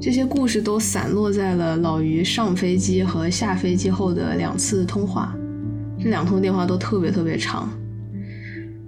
[0.00, 5.34] 这些故事都散落在了老于上飞机和下飞机后的两次通话，
[5.98, 7.68] 这两通电话都特别特别长。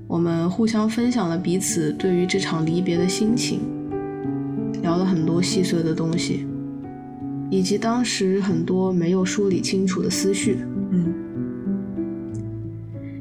[0.06, 3.61] 我们互相分享了彼此对于这场离别的心情，
[4.82, 6.46] 聊了很多细碎的东西，
[7.50, 10.58] 以及当时很多没有梳理清楚的思绪。
[10.92, 11.14] 嗯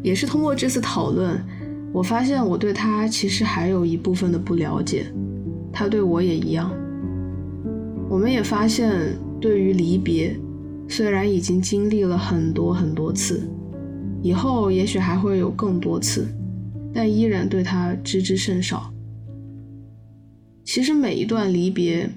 [0.02, 1.44] 也是通过这次讨论，
[1.92, 5.12] 我发现我对他其实还有一部分的不了解，
[5.74, 6.72] 他对我也一样。
[8.10, 8.92] 我们也发现，
[9.40, 10.36] 对于离别，
[10.88, 13.48] 虽然已经经历了很多很多次，
[14.24, 16.28] 以后也许还会有更多次，
[16.92, 18.92] 但依然对它知之甚少。
[20.64, 22.10] 其实每一段离别，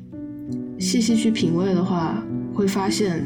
[0.79, 2.25] 细细去品味的话，
[2.55, 3.23] 会发现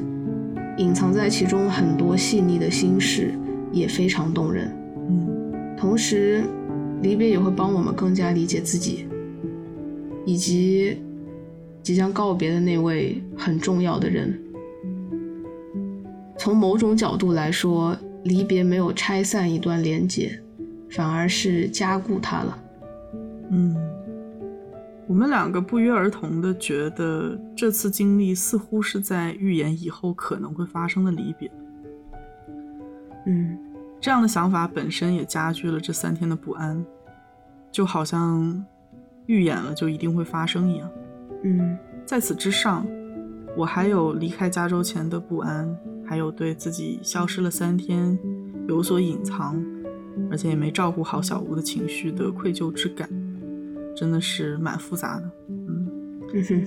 [0.79, 3.31] 隐藏在其中很多细腻的心事，
[3.71, 4.71] 也非常动人。
[5.09, 5.29] 嗯
[5.79, 6.43] 同时，
[7.01, 9.07] 离别也会帮我们更加理解自己，
[10.25, 10.97] 以及
[11.87, 14.37] 即将告别的那位很重要的人。
[16.37, 20.37] 从某种角度来说，离别没有拆散一段连结，
[20.91, 22.59] 反而是加固它了。
[23.53, 23.77] 嗯，
[25.07, 31.49] 我们两个不约而同的觉得，这次经历似乎是在预言以后可能会发生的离别。
[33.27, 33.57] 嗯
[34.01, 36.85] 这样的想法本身也加剧了这三天的不安，
[37.71, 38.67] 就好像
[39.27, 40.91] 预演了就一定会发生一样。
[41.43, 42.87] 嗯在此之上，
[43.57, 48.19] 我还有离开加州前的不安，还有对自己消失了三天
[48.69, 49.61] 有所隐藏，
[50.31, 53.09] 而且也没照顾好小吴的情绪的愧疚之感，
[53.97, 55.31] 真的是蛮复杂的。
[55.49, 55.89] 嗯，
[56.33, 56.65] 嗯哼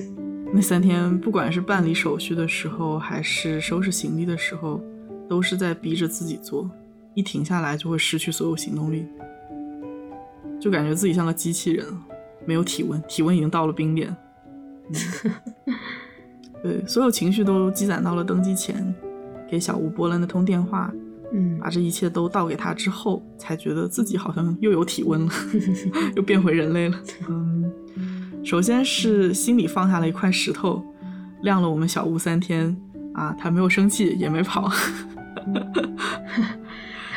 [0.54, 4.82] 那三天不管是办理手续的时候，还是收拾行李的时候，
[5.30, 6.70] 都是在逼着自己做，
[7.14, 9.06] 一停下来就会失去所有行动力，
[10.60, 11.86] 就感觉自己像个机器人，
[12.46, 14.14] 没有体温，体温已经到了冰点。
[14.90, 15.76] 嗯
[16.62, 18.94] 对，所有情绪都积攒到了登机前，
[19.50, 20.92] 给小吴拨了那通电话，
[21.32, 25.32] 嗯把这一切都倒给他之后，才觉得自己好像又有体温了，
[26.18, 27.00] 又变回人类了。
[27.30, 27.72] 嗯，
[28.44, 30.84] 首先是心里放下了一块石头，
[31.44, 32.76] 晾了我们小吴三天
[33.14, 34.70] 啊，他没有生气，也没跑。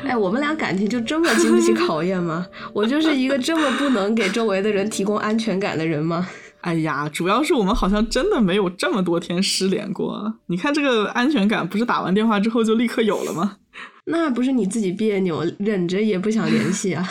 [0.04, 2.46] 哎，我们俩感情就这么经不起考验吗？
[2.72, 6.26] 我就是一个这么不能给周围的人提供安全感的人吗？
[6.62, 10.34] 哎呀，主要是我们好像真的没有这么多天失联过。
[10.46, 13.58] 你看这个安全感，不是打完电话之后就立刻有了吗？
[14.06, 17.06] 那不是你自己别扭，忍着也不想联系啊。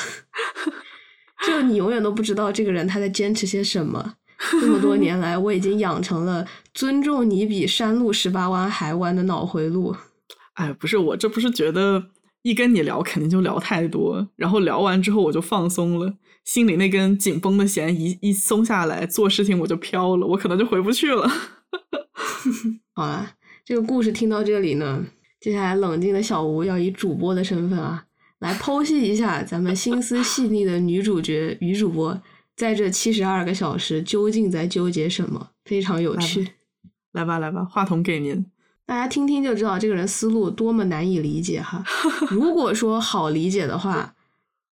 [1.47, 4.13] 就你永远都不知道这个人他在坚持些什么。
[4.51, 9.95] 这么多年来，我已经养成了尊重你比山路十八弯还弯的脑回路。
[10.53, 12.03] 哎，不是，我这不是觉得
[12.41, 21.29] 一跟你聊肯定就聊太多，然后聊完之后我就放松了，心里那根紧绷的弦一一松下来，做事情我就飘了，我可能就回不去了。
[22.93, 25.05] 好了，这个故事听到这里呢，
[25.39, 28.05] 接下来冷静的小吴要以主播的身份啊，
[28.39, 32.21] 来剖析一下咱们心思细腻的女主角女主播
[32.55, 36.49] 在这七十二个小时究竟在纠结什么，非常有趣。
[37.11, 38.45] 来吧来吧，话筒给您。
[38.85, 41.83] 大家听听就知道这个人思路多么难以理解哈。
[42.29, 44.15] 如果说好理解的话，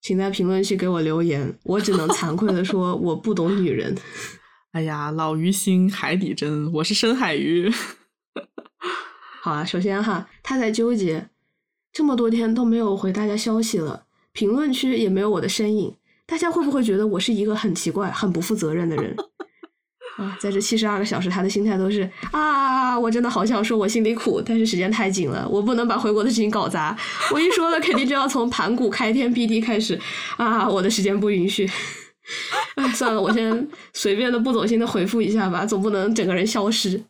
[0.02, 1.58] 请在评论区给我留言。
[1.64, 3.96] 我只能惭愧的说，我不懂女人。
[4.72, 7.72] 哎呀，老鱼心，海底针，我是深海鱼。
[9.42, 11.30] 好啊，首先哈，他在纠结，
[11.92, 15.96] 这么多天都没有回大家消息了，评论区也没有我的身影，
[16.26, 19.16] 大家会不会觉得我是一个很奇怪、很不负责任的人？
[20.20, 26.94] 啊，在这七十二个小时，他的心态都是啊，我真的好想说我心里苦，但是时间太紧了，我不能把回国的事情搞砸。
[27.32, 29.98] 我一说了，肯定就要从盘古开天辟地开始
[30.36, 31.70] 啊，我的时间不允许。
[32.76, 37.02] 哎，算了，我先随便的不走心的回复一下吧，总不能整个人消失。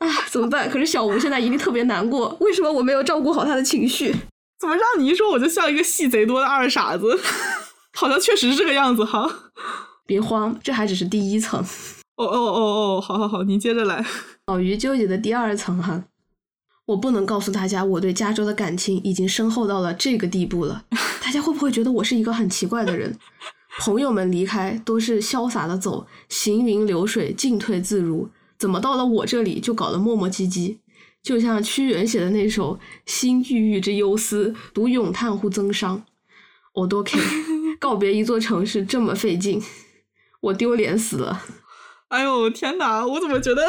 [0.00, 0.68] 啊，怎么办？
[0.68, 4.12] 可是小吴现在一定特别难过，为什么我没有照顾好他的情绪？
[4.58, 7.20] 怎么让你一说我就像一个戏贼多的二傻子？
[7.94, 9.30] 好像确实是这个样子哈。
[10.06, 11.64] 别慌，这还只是第一层。
[12.20, 14.04] 哦哦哦哦，好好好，您接着来。
[14.46, 16.04] 老于纠结的第二层哈，
[16.84, 20.84] 我不能告诉大家我对加州的感情已经深厚到了这个地步了，
[21.22, 23.16] 大家会不会觉得我是一个很奇怪的人？
[23.78, 28.28] 朋友们离开都是潇洒的走，行云流水，进退自如，
[28.58, 30.76] 怎么到了我这里就搞得磨磨唧唧？
[31.22, 32.76] 就像屈原写的那首
[33.06, 36.04] 《心郁郁之忧思》，独咏叹乎增伤。
[36.74, 37.18] 我多 K，
[37.80, 39.62] 告别一座城市这么费劲，
[40.40, 41.42] 我丢脸死了。
[42.10, 43.66] 哎呦天哪，我怎么觉得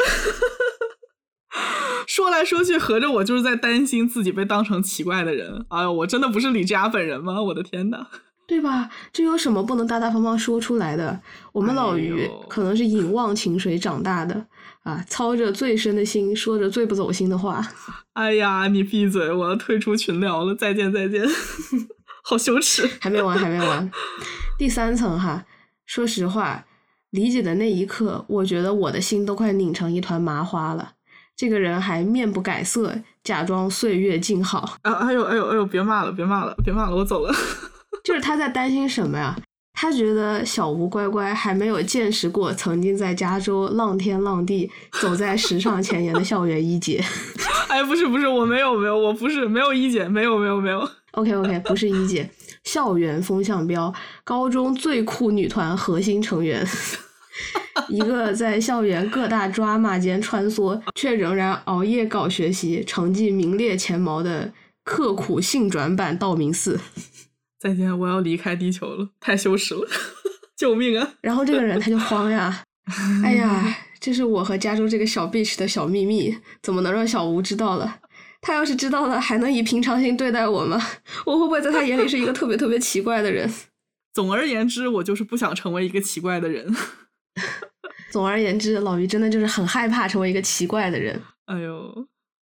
[2.07, 5.65] 说来说去，合着我就是在担心自己被当成奇怪的人？
[5.69, 7.41] 哎呦，我真的不是李佳本人吗？
[7.41, 8.07] 我的天哪！
[8.47, 8.89] 对吧？
[9.13, 11.21] 这有什么不能大大方方说出来的？
[11.53, 14.45] 我们老于可能是饮忘情水长大的
[14.83, 17.65] 啊，操着最深的心，说着最不走心的话。
[18.13, 19.31] 哎呀，你闭嘴！
[19.31, 21.23] 我要退出群聊了，再见再见，
[22.25, 22.89] 好羞耻。
[22.99, 23.89] 还没完，还没完。
[24.57, 25.45] 第三层哈，
[25.85, 26.65] 说实话，
[27.11, 30.93] 理解的那一刻，我觉得我的心都快拧成一团麻花了。
[31.35, 37.33] 这个人还面不改色，假装岁月静好，啊，哎呦哎呦哎呦，别骂了，别骂了，别骂了，我走了。
[38.03, 39.37] 就是他在担心什么呀？
[39.73, 44.69] 他觉得小吴乖乖还没有见识过曾经在加州浪天浪地、
[45.01, 47.03] 走在时尚前沿的校园一姐。
[47.67, 50.87] 哎，不是不是，我没有没有，我不是没有一姐，没有没有没有。
[51.13, 52.29] OK OK，不是一姐，
[52.63, 53.93] 校园风向标，
[54.23, 56.65] 高中最酷女团核心成员，
[57.89, 66.79] 一个在校园各大 drama 间穿梭，却仍然熬夜搞学习，成绩名列前茅的刻苦性转版道明寺。
[67.59, 69.87] 再见，我要离开地球了，太羞耻了，
[70.57, 71.13] 救命啊！
[71.21, 72.63] 然后这个人他就慌呀，
[73.23, 77.97] 哎呀，这是我和加州这个小 bitch 的小秘密，怎么能让小吴知道了？
[78.41, 80.81] 他要是知道了，还能以平常心对待我吗？
[81.25, 83.49] 我会不会在他眼里是一个特别特别奇怪的人？
[84.13, 86.75] 总而言之，我就是不想成为一个奇怪的人。
[88.11, 91.21] 总而言之，老于真的就是很害怕成为一个奇怪的人。
[91.45, 92.07] 哎呦，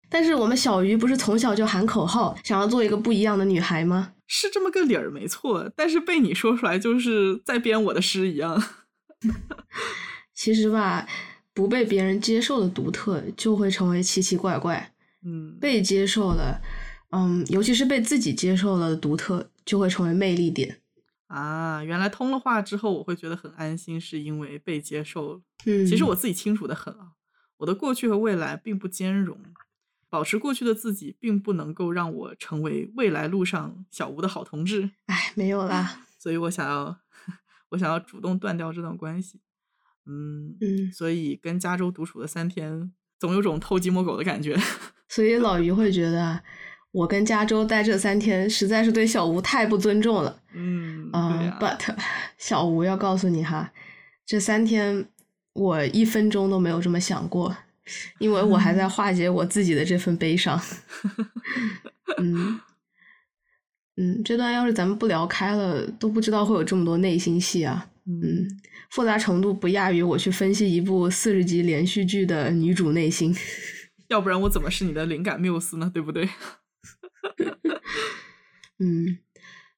[0.09, 4.12] 但是我们小鱼不是从小就喊口号，想要做一个不一样的女孩吗？
[4.27, 8.62] 是这么个理儿没错，但是被你说出来，就是在编我的诗一样。
[10.33, 11.07] 其实吧，
[11.53, 14.93] 不被别人接受的独特，就会成为奇奇怪怪；
[15.25, 16.61] 嗯，被接受了，
[17.11, 20.81] 嗯，尤其是被自己接受了的独特，就会成为魅力点。
[21.27, 25.43] 啊，原来通了话之后，我会觉得很安心，是因为被接受了。
[25.67, 27.13] 嗯，其实我自己清楚的很啊，
[27.59, 29.39] 我的过去和未来并不兼容，
[30.09, 34.91] 保持过去的自己，并不能够让我成为未来路上小吴的好同志。
[35.07, 36.07] 哎，没有啦。
[36.19, 36.99] 所以我想要，
[37.71, 39.41] 我想要主动断掉这段关系。
[40.07, 44.59] 嗯嗯，所以跟加州独处的三天，总有种偷鸡摸狗的感觉。
[45.11, 46.41] 所以老于会觉得，
[46.93, 50.41] 我跟加州待这三天，实在是对小吴太不尊重了。
[50.55, 51.93] 嗯，啊、对呀、b u t
[52.39, 53.73] 小吴要告诉你哈，
[54.24, 55.05] 这三天
[55.53, 57.55] 我一分钟都没有这么想过，
[58.19, 60.61] 因为我还在 化解我自己的这份悲伤。
[62.19, 62.61] 嗯
[63.97, 67.89] 嗯，这段要是咱们不聊开了，都不知道会有这么多内心戏啊。
[68.07, 68.49] 嗯，
[68.91, 73.37] 复杂程度不亚于我去分析一部四十集连续剧的女主内心。
[74.11, 75.91] 要不然我怎么是你的灵感缪斯呢？
[75.93, 76.28] 对不对？
[78.78, 79.19] 嗯，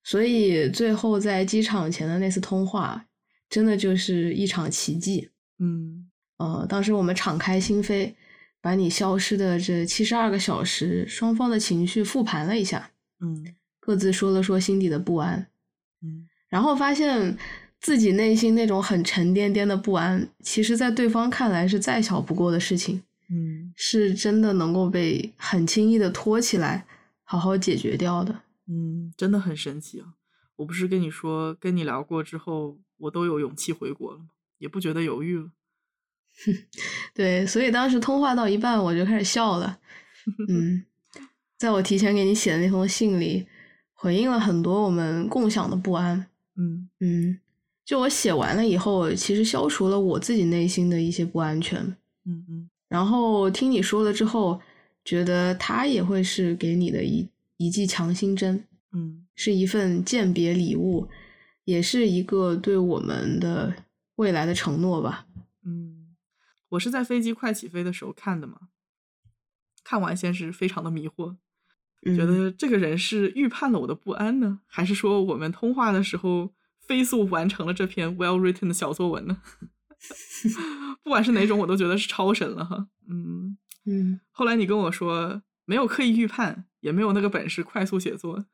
[0.03, 3.07] 所以最后在机场前的那次通话，
[3.49, 5.31] 真的就是一场奇迹。
[5.59, 8.15] 嗯呃，当时我们敞开心扉，
[8.61, 12.91] 把你消失的这七十二个小时，双方的情绪复盘了一下。
[13.21, 15.49] 嗯各自说了说心底的不安，
[16.03, 17.37] 嗯然后发现
[17.81, 26.87] 自己内心那种很沉甸甸的不安，其实在对方看来是再小不过的事情，嗯是真的能够被很轻易的拖起来，
[27.25, 28.43] 好好解决掉的。
[28.69, 30.15] 嗯，真的很神奇啊！
[30.57, 34.27] 我不是跟你说，跟你聊过之后，我都有勇气回国了吗？
[34.59, 35.51] 也不觉得犹豫了。
[37.13, 39.79] 对，所以当时通话到一半，我就开始笑了。
[40.49, 40.85] 嗯，
[41.59, 43.47] 在我提前给你写的那封信里，
[43.93, 46.27] 回应了很多我们共享的不安。
[46.57, 47.41] 嗯嗯，
[47.85, 51.81] 就我写完了以后，其实消除了我自己内心的一些不安全。
[52.25, 54.61] 嗯嗯然后听你说了之后，
[55.03, 61.09] 觉得它也会是给你的一一剂强心针，嗯是一份鉴别礼物，
[61.65, 63.75] 也是一个对我们的
[64.17, 65.27] 未来的承诺吧。
[65.65, 66.15] 嗯，
[66.69, 68.59] 我是在飞机快起飞的时候看的嘛，
[69.83, 71.35] 看完先是非常的迷惑，
[72.05, 76.53] 嗯、觉得这个人是预判了我的不安呢，还是说我们通话的时候
[76.87, 79.41] 飞速完成了这篇 well written 的小作文呢？
[81.03, 82.89] 不管是哪种，我都觉得是超神了哈。
[83.09, 88.47] 嗯，嗯后来你跟我说没有刻意预判，也没有那个本事快速写作，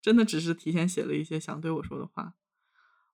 [0.00, 2.34] 真的只是提前写了一些想对我说的话。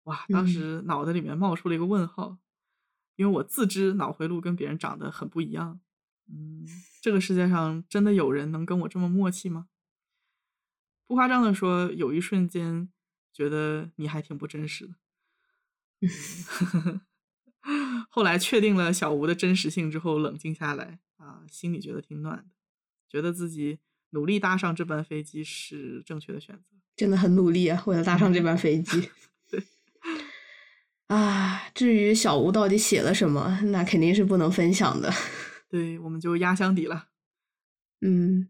[0.04, 2.38] 哇，当嗯时脑子里面冒出了一个问号，
[3.16, 5.80] 因为我自知脑回路跟别人长得很不一样。
[6.28, 6.66] 嗯，
[7.00, 9.68] 这个世界上真的有人能跟我这么默契吗？
[11.06, 12.90] 不夸张的说，有一瞬间
[13.32, 14.94] 觉得你还挺不真实的。
[18.14, 22.44] 嗯后来确定了小吴的真实性之后，冷静下来啊，心里觉得挺暖的，
[23.08, 23.80] 觉得自己
[24.10, 26.76] 努力搭上这班飞机是正确的选择。
[26.94, 29.10] 真的很努力啊，为了搭上这班飞机。
[29.50, 29.60] 对。
[31.08, 35.12] 啊，至于小吴到底写了什么，那肯定是不能分享的。
[35.68, 37.08] 对，我们就压箱底了。
[38.06, 38.48] 嗯，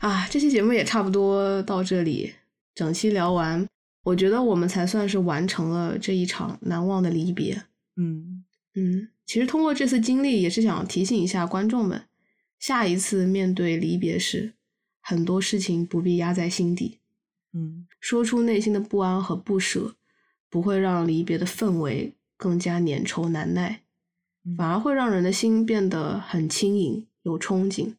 [0.00, 2.34] 啊，这期节目也差不多到这里，
[2.74, 3.66] 整期聊完，
[4.02, 7.62] 我觉得我们才算是完成了这一场难忘的离别。
[7.96, 8.44] 嗯
[8.78, 12.04] 嗯，其实通过这次经历，也是想提醒一下观众们，
[12.58, 14.54] 下一次面对离别时，
[15.00, 16.98] 很多事情不必压在心底，
[17.52, 19.96] 嗯说出内心的不安和不舍，
[20.48, 23.82] 不会让离别的氛围更加粘稠难耐，
[24.44, 27.94] 嗯反而会让人的心变得很轻盈，有憧憬。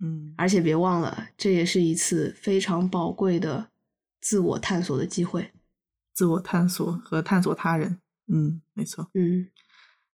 [0.00, 3.68] 嗯而且别忘了，这也是一次非常宝贵的
[4.20, 5.50] 自我探索的机会。
[6.14, 7.98] 自我探索和探索他人。
[8.28, 9.10] 嗯，没错。
[9.14, 9.48] 嗯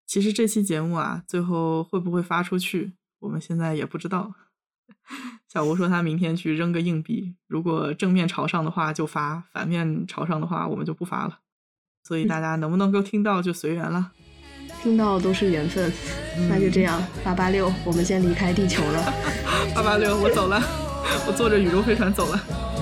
[0.07, 4.35] 其实这期节目啊，最后会不会发出去，我们现在也不知道。
[5.49, 11.39] 小吴说他明天去扔个硬币，如果正面朝上的话就发，反面朝上的话我们就不发了。
[12.03, 14.13] 所以大家能不能够听到就随缘了。
[14.83, 15.91] 听到都是缘分，
[16.49, 19.13] 那就这样，八八六，我们先离开地球了。
[19.75, 20.61] 八八六，我走了，
[21.27, 22.74] 我坐着宇宙飞船走了。